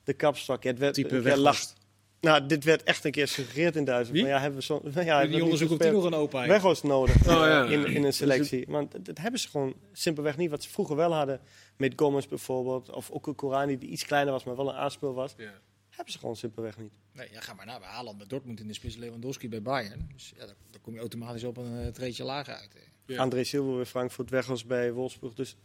[0.04, 0.62] de kapstok.
[0.64, 1.38] Het werd Type Weghorst.
[1.42, 1.74] last-
[2.20, 4.12] Nou, dit werd echt een keer gesuggereerd in Duitsland.
[4.12, 4.22] Wie?
[4.22, 6.50] Maar ja, hebben we zo, ja, hebben we die onderzoek nog een openheid.
[6.50, 7.64] Weghorst nodig Oh, ja.
[7.64, 8.64] in, in een selectie.
[8.68, 10.50] Want dat, dat hebben ze gewoon simpelweg niet.
[10.50, 11.40] Wat ze vroeger wel hadden
[11.76, 12.90] met Gomez bijvoorbeeld.
[12.90, 15.34] Of ook een Korani die iets kleiner was, maar wel een aanspeel was.
[15.36, 15.52] Ja.
[15.90, 16.92] Hebben ze gewoon simpelweg niet.
[17.12, 20.08] Nee, ja, ga maar naar bij Haaland, bij Dortmund in de spits, Lewandowski bij Bayern.
[20.12, 22.74] Dus ja, dan, dan kom je automatisch op een uh, treetje lager uit.
[22.74, 22.80] eh.
[23.06, 23.22] Ja.
[23.22, 25.34] André Silva bij Frankfurt, Weghorst bij Wolfsburg.
[25.34, 25.56] Dus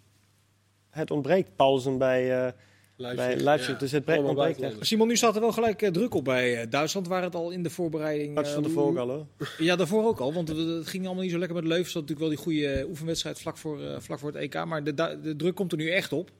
[0.90, 1.56] het ontbreekt.
[1.56, 2.54] Paulsen bij,
[2.98, 3.78] bij Leipzig.
[3.78, 4.76] Dus het ontbreekt.
[4.86, 7.50] Simon, nu staat er wel gelijk eh, druk op bij eh, Duitsland, waar het al
[7.52, 8.36] in de voorbereiding...
[8.36, 9.26] dat is van eh, tevoren al hoor.
[9.58, 11.92] Ja, daarvoor ook al, want het, het ging allemaal niet zo lekker met Leuven.
[11.92, 14.94] Ze hadden natuurlijk wel die goede oefenwedstrijd vlak voor, vlak voor het EK, maar de,
[15.22, 16.32] de druk komt er nu echt op.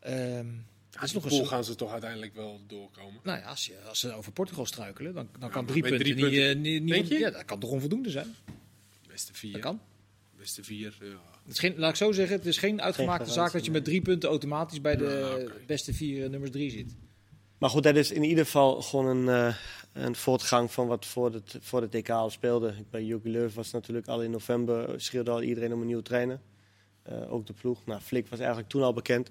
[0.00, 0.24] Ehm Ja,
[0.90, 3.20] dat is die nog eens, gaan ze toch uiteindelijk wel doorkomen.
[3.22, 6.00] nou ja, als, je, als ze over Portugal struikelen, dan, dan Ja, kan drie punten,
[6.00, 7.18] drie niet, eh, niet, niet- Denk je?
[7.18, 8.34] Ja, dat kan toch onvoldoende zijn?
[9.08, 9.58] Beste Dat vier.
[9.58, 9.80] kan.
[10.60, 11.06] Vier, ja.
[11.44, 13.84] Het is geen, laat ik zo zeggen, het is geen uitgemaakte zaak dat je met
[13.84, 16.96] drie punten automatisch bij de Ja, beste vier eh, nummers drie zit.
[17.58, 19.54] Maar goed, dat is in ieder geval gewoon een, eh,
[19.92, 22.74] een voortgang van wat voor het, voor het EK al speelde.
[22.90, 26.40] Bij Jogi Löw was natuurlijk al in november, schreeuwde al iedereen om een nieuwe trainer.
[27.02, 27.86] Eh, ook de ploeg.
[27.86, 29.30] Nou, Flik was eigenlijk toen al bekend.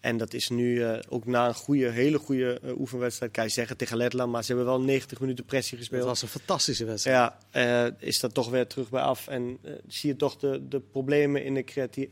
[0.00, 3.50] En dat is nu eh, ook na een goede, hele goede eh, oefenwedstrijd, kan je
[3.50, 4.32] zeggen, tegen Letland.
[4.32, 6.04] Maar ze hebben wel 90 minuten pressie Dat gespeeld.
[6.08, 7.16] was een fantastische wedstrijd.
[7.52, 9.28] Ja, eh, is dat toch weer terug bij af.
[9.28, 11.64] En zie je toch de, de problemen in het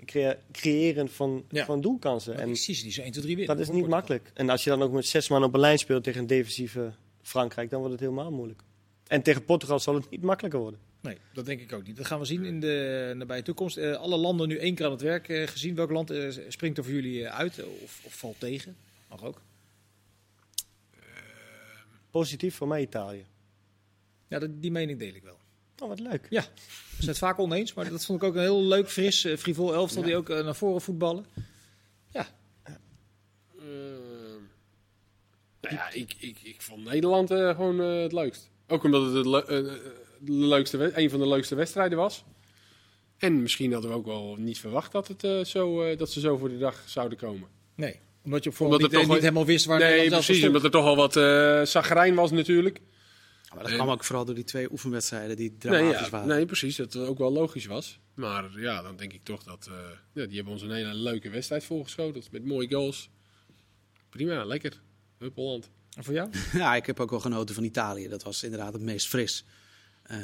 [0.05, 1.65] crea- creëren van, Ja.
[1.65, 2.39] van doelkansen.
[2.39, 3.57] En precies, die zijn 1, 2, 3 winnen.
[3.57, 4.31] dat is niet makkelijk.
[4.35, 6.93] En als je dan ook met zes man op een lijn speelt tegen een defensieve
[7.23, 8.63] Frankrijk, dan wordt het helemaal moeilijk.
[9.07, 10.81] En tegen Portugal zal het niet makkelijker worden.
[11.05, 11.97] Nee, dat denk ik ook niet.
[11.97, 13.77] Dat gaan we zien in de nabije toekomst.
[13.77, 15.75] Eh, alle landen nu één keer aan het werk eh, gezien.
[15.75, 18.77] Welk land eh, springt er voor jullie uit of, of valt tegen?
[19.09, 19.41] Mag ook.
[22.11, 23.25] Positief voor mij Italië.
[24.29, 25.39] Ja, dat, die mening deel ik wel.
[25.79, 26.27] Oh, wat leuk.
[26.31, 26.43] We
[26.99, 30.03] zijn het vaak oneens, maar dat vond ik ook een heel leuk, fris, frivol elftal
[30.03, 31.27] die ook naar voren voetballen.
[33.59, 34.41] Eh,
[35.61, 38.51] nou ja, ik, ik, ik vond Nederland eh, gewoon het leukst.
[38.67, 39.27] Ook omdat het
[40.25, 42.25] de leukste, een van de leukste wedstrijden was.
[43.19, 46.21] En misschien hadden we ook wel niet verwacht dat, het, eh, zo, eh, dat ze
[46.21, 47.49] zo voor de dag zouden komen.
[47.75, 50.37] Nee, omdat je op Omdat niet, toch niet helemaal wist waar nee, precies.
[50.37, 50.47] stond.
[50.47, 52.81] Omdat er toch al wat eh zagrijn was natuurlijk.
[53.55, 56.29] Maar dat kwam ook vooral door die twee oefenwedstrijden die Nee, dramatisch ja, waren.
[56.29, 56.77] nee, precies.
[56.77, 57.99] Dat het ook wel logisch was.
[58.15, 59.67] Maar ja, dan denk ik toch dat...
[59.71, 59.75] eh,
[60.13, 62.31] ja, die hebben ons een hele leuke wedstrijd voorgeschoteld.
[62.31, 63.11] Met mooie goals.
[64.11, 64.81] Prima, lekker.
[65.19, 65.71] Hup Holland.
[65.97, 66.29] En voor jou?
[66.53, 68.09] Ja, ik heb ook wel genoten van Italië.
[68.09, 69.45] Dat was inderdaad het meest fris.
[70.05, 70.19] Eh,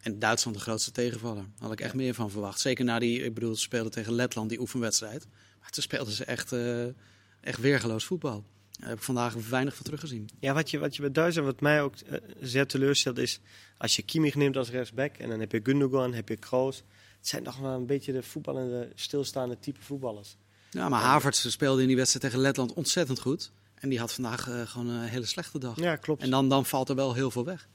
[0.00, 1.42] en Duitsland de grootste tegenvaller.
[1.42, 2.60] Daar had ik echt meer van verwacht.
[2.60, 5.26] Zeker na die, ik bedoel, ze speelden tegen Letland die oefenwedstrijd.
[5.60, 6.84] Maar toen speelden ze echt, eh,
[7.40, 8.44] echt weergeloos voetbal.
[8.70, 10.28] Daar heb ik vandaag weinig van teruggezien.
[10.40, 13.40] Ja, wat je, wat je bij Duitsland, wat mij ook eh, zeer teleurstelt, is
[13.78, 16.76] als je Kimmich neemt als rechtsback en dan heb je Gundogan, heb je Kroos.
[17.18, 20.36] Het zijn toch wel een beetje de voetballende, stilstaande type voetballers.
[20.70, 23.52] Ja, maar Havertz speelde in die wedstrijd tegen Letland ontzettend goed.
[23.74, 25.80] En die had vandaag gewoon een hele slechte dag.
[25.80, 26.22] Ja, klopt.
[26.22, 27.68] En dan, dan valt er wel heel veel weg.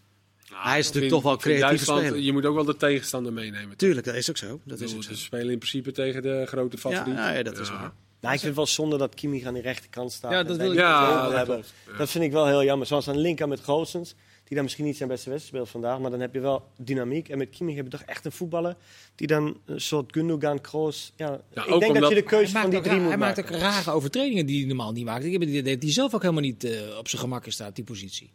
[0.54, 2.24] Nou, Hij is natuurlijk toch wel creatief spelen.
[2.24, 3.78] Je moet ook wel de tegenstander meenemen.
[3.78, 4.48] Tuurlijk, dat is ook zo.
[4.48, 5.14] Dat Dat is ook zo.
[5.14, 7.16] Ze spelen in principe tegen de grote Ja, favoriet.
[7.18, 7.80] ja, ja, dat is waar.
[7.80, 10.32] nou, ik vind het wel zonde dat Kimmich aan die rechterkant staat.
[10.32, 11.64] Ja, dat wil ik Ja, dat hebben.
[11.92, 11.98] Ja.
[11.98, 12.88] Dat vind ik wel heel jammer.
[12.88, 16.00] Zoals aan linker met Goossens, die dan misschien niet zijn beste wedstrijd speelt vandaag.
[16.00, 17.30] Maar dan heb je wel dynamiek.
[17.30, 18.76] En met Kimmich heb je toch echt een voetballer
[19.16, 21.14] die dan een soort Gundogan, Kroos...
[21.16, 23.10] Ja, ik ook denk dat omdat- je de keuze Hij van maakt die drie moet
[23.10, 23.56] Hij maakt maken.
[23.56, 25.24] ook rare overtredingen die hij normaal niet maakt.
[25.26, 27.54] Ik heb het idee dat hij zelf ook helemaal niet eh, op zijn gemak is
[27.54, 28.32] staat, die positie.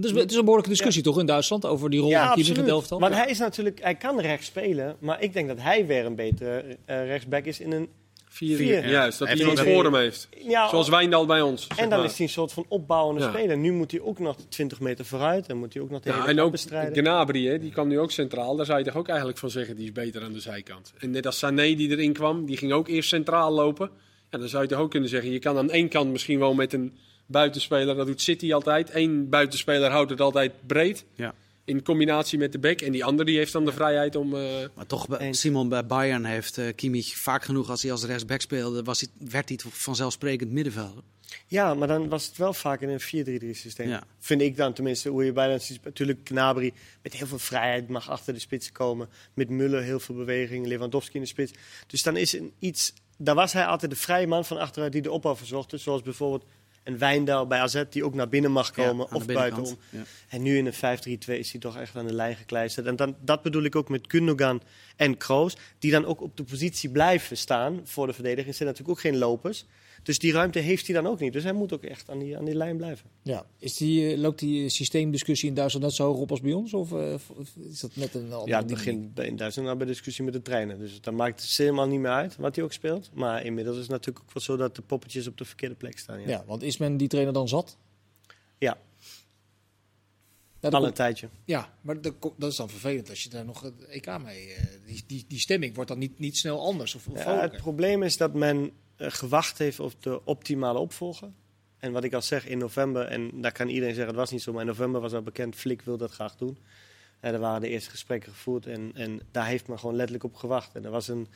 [0.00, 2.34] Het is, het is een behoorlijke discussie toch in Duitsland over die rol Ja, van
[2.34, 2.80] Kimmich in het absoluut.
[2.80, 3.00] elftal.
[3.00, 6.14] Want hij is natuurlijk, hij kan rechts spelen, maar ik denk dat hij weer een
[6.14, 7.88] betere eh, rechtsback is in een.
[8.30, 8.88] Vier, Vier.
[8.88, 10.28] Juist, dat Hij iemand voor hem heeft.
[10.46, 11.66] Ja, Zoals Wijndal bij ons.
[11.66, 12.08] zeg en dan maar.
[12.08, 13.28] is hij een soort van opbouwende Ja.
[13.30, 13.56] speler.
[13.58, 16.26] Nu moet hij ook nog 20 meter vooruit en moet hij ook nog de Ja,
[16.26, 16.96] en ook bestrijden.
[17.04, 18.56] Gnabry, hè, die kwam nu ook centraal.
[18.56, 20.92] Daar zou je toch ook eigenlijk van zeggen, die is beter aan de zijkant.
[20.98, 23.90] En net als Sané die erin kwam, die ging ook eerst centraal lopen.
[24.30, 26.54] Ja, dan zou je toch ook kunnen zeggen, je kan aan één kant misschien wel
[26.54, 26.96] met een
[27.28, 28.94] buitenspeler, dat doet City altijd.
[28.94, 31.04] Eén buitenspeler houdt het altijd breed.
[31.14, 31.34] Ja.
[31.64, 32.80] In combinatie met de back.
[32.80, 34.34] En die andere die heeft dan de vrijheid om...
[34.34, 34.42] eh,
[34.74, 35.32] Maar toch, bij-.
[35.32, 39.28] Simon bij Bayern heeft eh Kimmich vaak genoeg als hij als rechtsback speelde, was hij,
[39.28, 41.02] werd hij vanzelfsprekend middenvelder.
[41.46, 43.88] Ja, maar dan was het wel vaak in een 4-3-3 systeem.
[43.88, 44.02] Ja.
[44.18, 45.84] Vind ik dan tenminste, hoe je bijna ziet.
[45.84, 46.72] Natuurlijk Gnabry
[47.02, 49.08] met heel veel vrijheid mag achter de spits komen.
[49.34, 51.52] Met Muller heel veel beweging, Lewandowski in de spits.
[51.86, 52.92] Dus dan is een iets...
[53.18, 55.76] Daar was hij altijd de vrije man van achteruit die de opbouw verzorgde.
[55.76, 56.44] Zoals bijvoorbeeld
[56.88, 59.78] een Wijndal bij AZ die ook naar binnen mag komen Ja, of buitenom.
[59.90, 60.02] Ja.
[60.28, 62.86] En nu in een 5-3-2 is hij toch echt aan de lijn gekleisterd.
[62.86, 64.62] En dan, dat bedoel ik ook met Gundogan
[64.96, 65.56] en Kroos.
[65.78, 68.54] Die dan ook op de positie blijven staan voor de verdediging.
[68.54, 69.66] zijn natuurlijk ook geen lopers.
[70.02, 71.32] Dus die ruimte heeft hij dan ook niet.
[71.32, 73.10] Dus hij moet ook echt aan die, aan die lijn blijven.
[73.22, 73.46] Ja.
[73.58, 76.74] Is die, eh, loopt die systeemdiscussie in Duitsland net zo hoog op als bij ons?
[76.74, 79.86] Of eh, of is dat net een andere Ja, het begint in Duitsland nou bij
[79.86, 80.78] de discussie met de trainer.
[80.78, 83.10] Dus dan maakt het helemaal niet meer uit wat hij ook speelt.
[83.14, 85.98] Maar inmiddels is het natuurlijk ook wel zo dat de poppetjes op de verkeerde plek
[85.98, 86.20] staan.
[86.20, 87.76] Ja, Ja, want is men die trainer dan zat?
[88.58, 88.78] Ja.
[90.60, 91.28] Ja, al een tijdje.
[91.44, 94.46] ja maar dat, dat is dan vervelend als je daar nog het EK mee...
[94.52, 97.56] eh, die, die, die stemming wordt dan niet, niet snel anders of, of Ja, het
[97.56, 101.28] probleem is dat men gewacht heeft op de optimale opvolger.
[101.78, 104.42] En wat ik al zeg, in november, en daar kan iedereen zeggen, het was niet
[104.42, 106.58] zo, maar in november was al bekend, Flik wil dat graag doen.
[107.20, 110.34] En er waren de eerste gesprekken gevoerd en, en daar heeft men gewoon letterlijk op
[110.34, 110.74] gewacht.
[110.74, 111.28] En er was een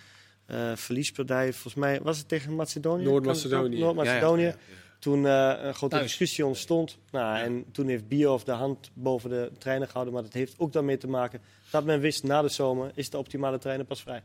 [0.46, 3.04] eh verliespartij, volgens mij, was het tegen Macedonië?
[3.04, 3.78] Noord-Macedonië.
[3.78, 4.42] Noord-Macedonië.
[4.42, 4.56] Ja, ja,
[4.98, 6.06] Toen eh, een grote Thuis.
[6.08, 6.98] discussie ontstond.
[7.10, 10.14] Nou, En toen heeft Bioff de hand boven de trainer gehouden.
[10.14, 11.40] Maar dat heeft ook daarmee te maken
[11.70, 14.22] dat men wist, na de zomer is de optimale trainer pas vrij.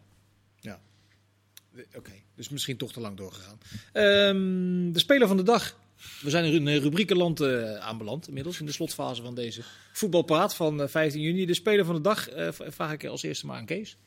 [1.95, 3.57] Oké, dus misschien toch te lang doorgegaan.
[3.93, 5.77] Ehm, de speler van de dag.
[6.21, 9.61] We zijn in ru- Rubriekenland eh aanbeland inmiddels in de slotfase van deze
[9.91, 11.45] voetbalpraat van eh, 15 juni.
[11.45, 13.97] De speler van de dag eh, v- vraag ik als eerste maar aan Kees.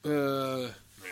[0.00, 0.62] eh, nou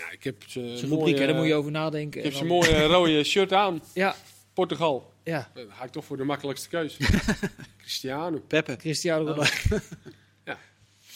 [0.01, 2.19] ja, ik heb ze Dat is een mooie- rubriek, hè, daar moet je over nadenken.
[2.19, 3.83] Ik heb zijn mooie rode shirt aan.
[3.95, 4.17] Ja,
[4.55, 5.13] Portugal.
[5.25, 5.51] ja.
[5.55, 6.97] Dan ga ik toch voor de makkelijkste keus.
[7.83, 8.77] Cristiano, Peppe.
[8.77, 9.45] Cristiano Ronaldo.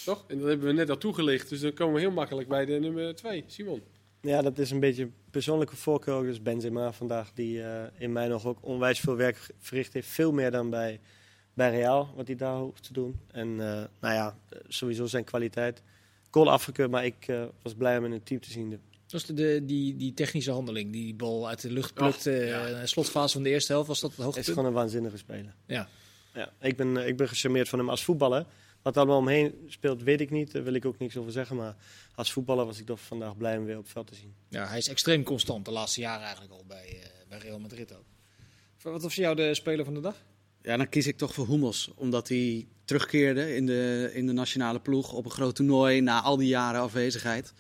[0.05, 0.25] toch?
[0.29, 1.49] En dat hebben we net al toegelicht.
[1.49, 3.83] Dus dan komen we heel makkelijk bij de nummer 2, Simon.
[4.23, 6.15] Ja, dat is een beetje een persoonlijke voorkeur.
[6.15, 6.25] ook.
[6.25, 10.09] Dus Benzema vandaag, die eh, in mij nog ook onwijs veel werk verricht heeft.
[10.09, 11.01] Veel meer dan bij,
[11.55, 13.21] bij Real, wat hij daar hoeft te doen.
[13.31, 14.37] En eh, nou ja,
[14.69, 15.83] sowieso zijn kwaliteit.
[16.31, 18.71] Goal afgekeurd, maar ik eh, was blij om in een team te zien.
[19.07, 22.27] Dat is de, de- die, die technische handeling, die bal uit de lucht plukt.
[22.27, 22.81] Eh, ja.
[22.81, 24.57] de slotfase van de eerste helft was dat het Het is hoogtepunt.
[24.59, 25.55] gewoon een waanzinnige speler.
[25.67, 25.89] Ja.
[26.35, 28.47] Ja, ik, ben, ik ben gecharmeerd van hem als voetballer.
[28.83, 30.53] Wat er allemaal omheen speelt, weet ik niet.
[30.53, 31.57] Daar wil ik ook niks over zeggen.
[31.57, 31.77] Maar
[32.15, 34.35] als voetballer was ik toch vandaag blij om weer op het veld te zien.
[34.49, 37.93] ja, hij is extreem constant de laatste jaren eigenlijk al bij, eh, bij Real Madrid
[37.97, 38.05] ook.
[38.83, 40.17] Wat was voor jou de speler van de dag?
[40.63, 41.91] Ja, dan kies ik toch voor Hummels.
[41.95, 46.37] Omdat hij terugkeerde in de, in de nationale ploeg op een groot toernooi na al
[46.37, 47.53] die jaren afwezigheid.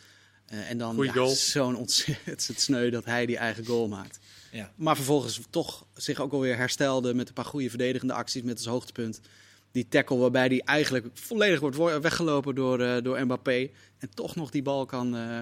[0.52, 4.18] Uh, en dan Goeie ja, zo'n ontzettend sneu dat hij die eigen goal maakt.
[4.50, 4.72] Ja.
[4.76, 8.66] Maar vervolgens toch zich ook alweer herstelde met een paar goede verdedigende acties met als
[8.66, 9.20] hoogtepunt.
[9.72, 13.68] Die tackle waarbij hij eigenlijk volledig wordt wo- weggelopen door, eh, door Mbappé.
[13.98, 15.40] En toch nog die bal kan, eh,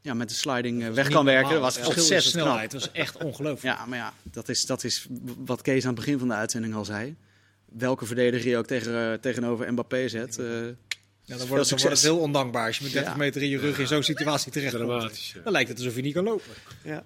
[0.00, 1.50] ja, met de sliding eh, weg kan werken.
[1.52, 2.44] Dat was ontzettend knap.
[2.44, 2.70] snelheid.
[2.70, 3.76] Dat was echt ongelooflijk.
[3.78, 5.06] Ja, maar ja, dat is, dat is
[5.44, 7.16] wat Kees aan het begin van de uitzending al zei.
[7.64, 10.38] Welke verdediger je ook tegen, eh, tegenover Mbappé zet.
[10.38, 13.18] eh, Ja, dan wordt, het, dan wordt het heel ondankbaar als je met 30 Ja.
[13.18, 14.86] meter in je rug in zo'n situatie terecht komt.
[14.88, 15.32] Dramatisch.
[15.32, 15.40] ja.
[15.42, 16.52] Dan lijkt het alsof je niet kan lopen.
[16.84, 17.04] Ja.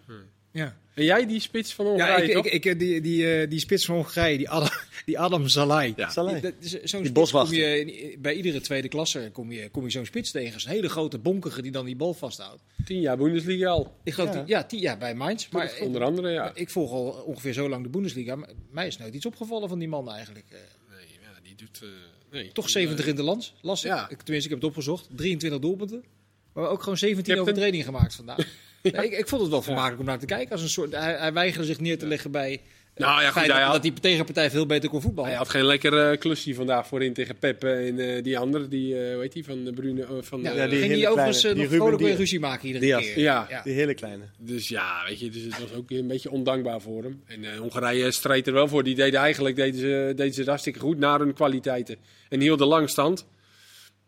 [0.53, 2.47] Ja, En jij die spits van Ja, Hongarije, ik, toch?
[2.47, 4.69] ik, ik, die, die, eh, die spits van Hongarije, die Adam,
[5.07, 5.93] die Adam Zalai.
[5.97, 6.09] Ja.
[6.09, 7.57] Die- dat is- Zo'n Die spits boswachter.
[7.57, 10.61] kom je bij iedere tweede klasse kom je, kom je zo'n spits tegen.
[10.61, 12.63] Zo'n hele grote bonkige die dan die bal vasthoudt.
[12.85, 13.93] Tien jaar Bundesliga al.
[14.05, 14.41] Ik geloof Ja.
[14.43, 15.49] die, ja, die, ja, bij Mainz.
[15.49, 16.53] Maar ik, Onder andere, ja.
[16.55, 18.37] ik volg al ongeveer zo lang de Bundesliga.
[18.37, 20.47] maar Mij is nooit iets opgevallen van die man eigenlijk.
[20.49, 20.59] Eh,
[20.91, 21.81] Nee, ja, die doet...
[21.83, 21.89] eh,
[22.31, 22.53] nee.
[22.53, 23.91] toch 70 in de land, las ik.
[23.91, 24.09] Ja.
[24.11, 25.09] Ik- Tenminste, ik heb het opgezocht.
[25.17, 26.05] 23 doelpunten.
[26.53, 27.41] Maar ook gewoon 17 Captain.
[27.49, 28.39] overtredingen gemaakt vandaag.
[28.83, 30.53] Nee, ik, ik vond het wel vermakelijk om naar te kijken.
[30.53, 32.53] Als een soort, hij, hij weigerde zich neer te leggen bij...
[32.53, 32.61] eh,
[33.07, 35.29] Nou ja, het goed, feit hij dat, had- dat die tegenpartij veel beter kon voetballen.
[35.31, 38.99] Hij had geen lekker eh, klusje vandaag voorin tegen Pep en eh, die andere, die,
[39.07, 41.09] eh hoe heet die, van de Bruno, eh, van Ja, Ja, die ging hele die
[41.09, 43.01] overigens kleine, nog die Ruben vrolijk weer ruzie maken iedere Diaz.
[43.13, 43.19] keer.
[43.23, 43.61] Ja.
[43.65, 44.25] Die hele kleine.
[44.39, 47.23] Dus ja, weet je, dus het was ook een beetje ondankbaar voor hem.
[47.27, 48.83] En eh, Hongarije streed er wel voor.
[48.83, 51.97] Die deden eigenlijk deden ze, deden ze het hartstikke goed naar hun kwaliteiten.
[52.29, 53.27] En hielden lang stand.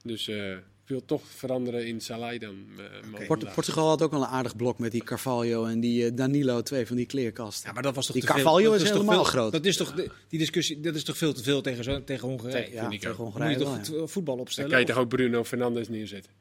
[0.03, 0.37] Dus eh,
[0.87, 2.55] wil toch veranderen in Salai dan.
[2.79, 2.85] eh,
[3.27, 3.55] vandaag.
[3.55, 6.87] Portugal had ook wel een aardig blok met die Carvalho en die eh, Danilo, twee
[6.87, 7.67] van die kleerkasten.
[7.69, 8.43] Ja, maar dat was toch Die te veel.
[8.43, 9.53] Carvalho Dat is toch helemaal veel- groot.
[9.53, 10.81] Dat is toch de- die discussie.
[10.81, 12.73] Dat is toch veel te veel tegen, zo, tegen Hongarije.
[12.73, 13.19] ja, vind ik tegen ook.
[13.19, 14.03] Moet Hongarije je toch wel, ja.
[14.03, 14.71] het voetbal Dan opstellen?
[14.71, 16.33] kan je toch ook Bruno Fernandes neerzetten.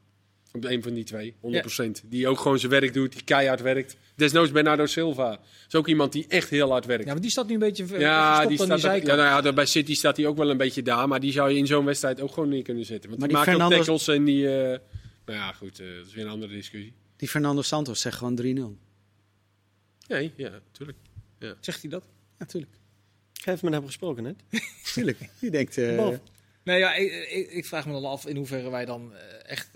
[0.56, 2.08] Op een van die twee, 100%.
[2.08, 3.96] Die ook gewoon zijn werk doet, die keihard werkt.
[4.14, 5.30] Desnoods Bernardo Silva.
[5.30, 7.04] Dat is ook iemand die echt heel hard werkt.
[7.04, 9.06] Ja, maar die staat nu een beetje ver- Ja, die staat die zijkant.
[9.06, 11.08] ja, nou ja, bij City staat hij ook wel een beetje daar.
[11.08, 13.08] Maar die zou je in zo'n wedstrijd ook gewoon neer kunnen zetten.
[13.10, 14.48] Want Maar die, die maakt ook tackles en die...
[14.48, 14.78] eh,
[15.26, 16.92] nou ja, goed, eh, dat is weer een andere discussie.
[17.16, 18.78] Die Fernando Santos zegt gewoon 3-0.
[20.08, 20.98] Nee, ja, tuurlijk.
[21.60, 22.04] Zegt hij dat?
[22.38, 22.72] Natuurlijk.
[23.32, 24.36] Jij heeft met hem gesproken net.
[24.94, 25.18] Tuurlijk.
[25.40, 25.78] Die denkt...
[25.78, 26.08] eh.
[26.64, 29.68] Nee, ja, ik, ik, ik vraag me dan af in hoeverre wij dan eh, echt...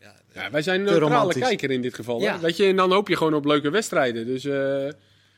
[0.00, 2.20] ja, Ja, wij zijn een Te neutrale kijker in dit geval.
[2.20, 2.40] Ja.
[2.40, 4.26] Weet je, en dan hoop je gewoon op leuke wedstrijden.
[4.26, 4.88] Dus eh,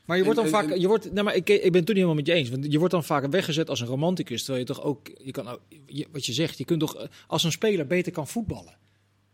[0.06, 1.72] Maar je wordt dan En- vaak, en- je wordt, nee, maar ik, ik ben het
[1.72, 2.48] toen niet helemaal met je eens.
[2.50, 4.44] Want je wordt dan vaak weggezet als een romanticus.
[4.44, 7.44] Terwijl je toch ook, je kan je- wat je zegt, je kunt toch eh, als
[7.44, 8.76] een speler beter kan voetballen.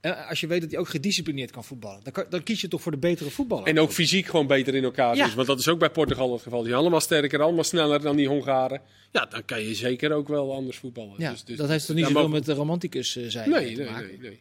[0.00, 2.68] Eh, als je weet dat hij ook gedisciplineerd kan voetballen, dan, kan, dan kies je
[2.68, 3.66] toch voor de betere voetballer.
[3.66, 5.26] en ook fysiek gewoon beter in elkaar Ja.
[5.26, 5.34] is.
[5.34, 6.58] Want dat is ook bij Portugal het geval.
[6.58, 8.80] Die zijn allemaal sterker, allemaal sneller dan die Hongaren.
[9.12, 11.14] Ja, dan kan je zeker ook wel anders voetballen.
[11.18, 13.74] ja, Dus- dus- dat heeft toch niet zoveel mogen- met de romanticus eh, zijn Nee,
[13.74, 14.06] te nee, maken.
[14.06, 14.40] nee, nee.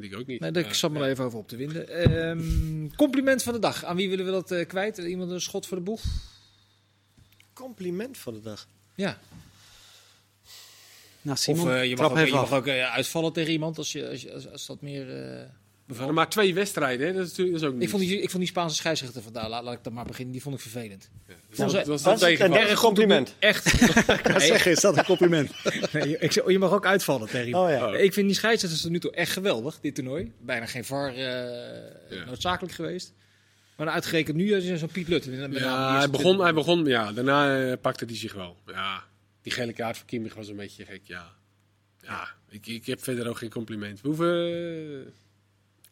[0.00, 0.40] Vind ik ook niet.
[0.40, 1.06] Nee, daar Ja, zat me ja.
[1.08, 1.88] even over op te winden.
[1.88, 3.84] Ehm, compliment van de dag.
[3.84, 4.98] Aan wie willen we dat eh, kwijt?
[4.98, 6.02] Iemand een schot voor de boeg?
[7.52, 8.66] Compliment voor de dag.
[8.94, 9.18] Ja.
[11.22, 12.58] nou, Simon, of eh, je mag ook, je even mag af.
[12.58, 15.06] ook eh, uitvallen tegen iemand als, je, als, je- als, als dat meer
[15.96, 17.12] eh Maar, twee wedstrijden, hè?
[17.12, 17.82] Dat, is, natuurlijk- dat is ook niet.
[17.82, 20.32] Ik vond, die, ik vond die Spaanse scheidsrechter vandaar, laat, laat ik dan maar beginnen,
[20.32, 21.10] die vond ik vervelend.
[21.56, 23.34] dat, ze- dat was Was een erg compliment?
[23.38, 23.80] Echt.
[24.32, 25.50] Wat zeggen, is dat een compliment?
[25.92, 27.64] Nee, ik, je mag ook uitvallen tegen iemand.
[27.72, 27.88] Oh ja.
[27.88, 28.00] Oh.
[28.00, 30.32] Ik vind die scheidsrechters tot nu toe echt geweldig, dit toernooi.
[30.40, 31.16] Bijna geen VAR eh,
[32.10, 32.24] Ja.
[32.26, 33.12] noodzakelijk geweest.
[33.76, 35.30] Maar uitgerekend nu is zo'n Piet Lutte.
[35.30, 38.32] met name die Ja, hij begon, 20 hij begon, ja, daarna eh, pakte hij zich
[38.34, 38.56] wel.
[38.66, 39.04] Ja,
[39.42, 41.32] die gele kaart voor Kimmich was een beetje gek, ja.
[42.00, 44.00] Ja, ik, ik heb verder ook geen compliment.
[44.00, 45.12] We hoeven...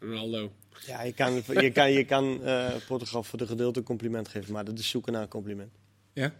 [0.00, 0.52] eh, Ronaldo.
[0.86, 4.52] Ja, je kan, je kan, je kan eh, Portugal voor de gedeelte een compliment geven,
[4.52, 5.72] maar dat is zoeken naar een compliment.
[6.12, 6.32] Ja.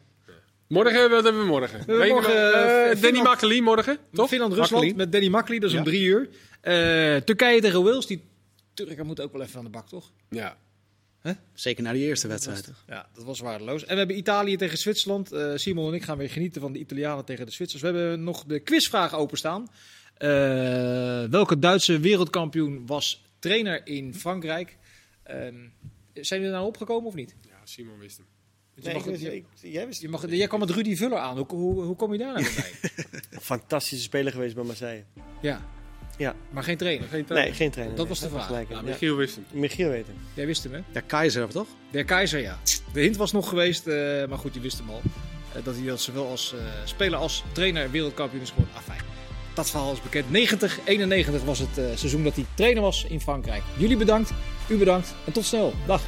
[0.68, 1.78] Morgen, wat hebben we morgen?
[1.78, 4.28] hebben Weet je morgen, eh, eh, Danny Makkeli morgen, toch?
[4.28, 5.78] Finland-Rusland met Danny Makkely, dat is Ja.
[5.78, 6.28] om drie uur.
[6.60, 8.22] Eh, Turkije tegen Wales, die
[8.74, 10.12] Turken moet ook wel even aan de bak, toch?
[10.30, 10.56] Ja.
[11.54, 12.72] Zeker na die eerste wedstrijd.
[12.86, 13.84] Ja, dat was waardeloos.
[13.84, 15.32] En we hebben Italië tegen Zwitserland.
[15.32, 17.82] Eh, Simon en ik gaan weer genieten van de Italianen tegen de Zwitsers.
[17.82, 19.68] We hebben nog de quizvraag openstaan.
[20.14, 20.28] Eh,
[21.24, 24.76] welke Duitse wereldkampioen was trainer in Frankrijk?
[25.22, 25.54] Ehm,
[26.14, 27.34] zijn we er nou opgekomen of niet?
[27.40, 28.26] ja, Simon wist hem.
[28.74, 31.36] Je, mag, ik ik- jij, wist, je mag, jij kwam met Rudy Vuller aan.
[31.36, 32.72] Hoe, hoe, hoe kom je daar nou bij?
[33.30, 35.04] een fantastische speler geweest bij Marseille.
[35.40, 35.74] ja.
[36.18, 36.34] Ja.
[36.50, 37.08] maar geen trainer.
[37.08, 37.26] Geen.
[37.28, 37.96] Nee, geen trainer.
[37.96, 38.14] Dat nee.
[38.14, 38.46] was de vraag.
[38.46, 38.82] Gelijk, ja.
[38.82, 39.60] Michiel wist hem.
[39.60, 40.14] Michiel weten.
[40.34, 40.80] Jij wist hem, hè?
[40.92, 41.68] Ja, Keizer, toch?
[41.90, 42.58] Der Keizer, ja.
[42.92, 45.00] De hint was nog geweest, eh, maar goed, je wist hem al.
[45.54, 48.74] Eh, dat hij dat zowel als eh, speler als trainer wereldkampioen is geworden.
[48.74, 49.00] Afijn.
[49.56, 50.30] Dat verhaal is bekend.
[50.30, 53.62] 90, 91 was het eh, seizoen dat hij trainer was in Frankrijk.
[53.78, 54.32] Jullie bedankt,
[54.68, 55.72] u bedankt en tot snel.
[55.86, 56.02] Dag.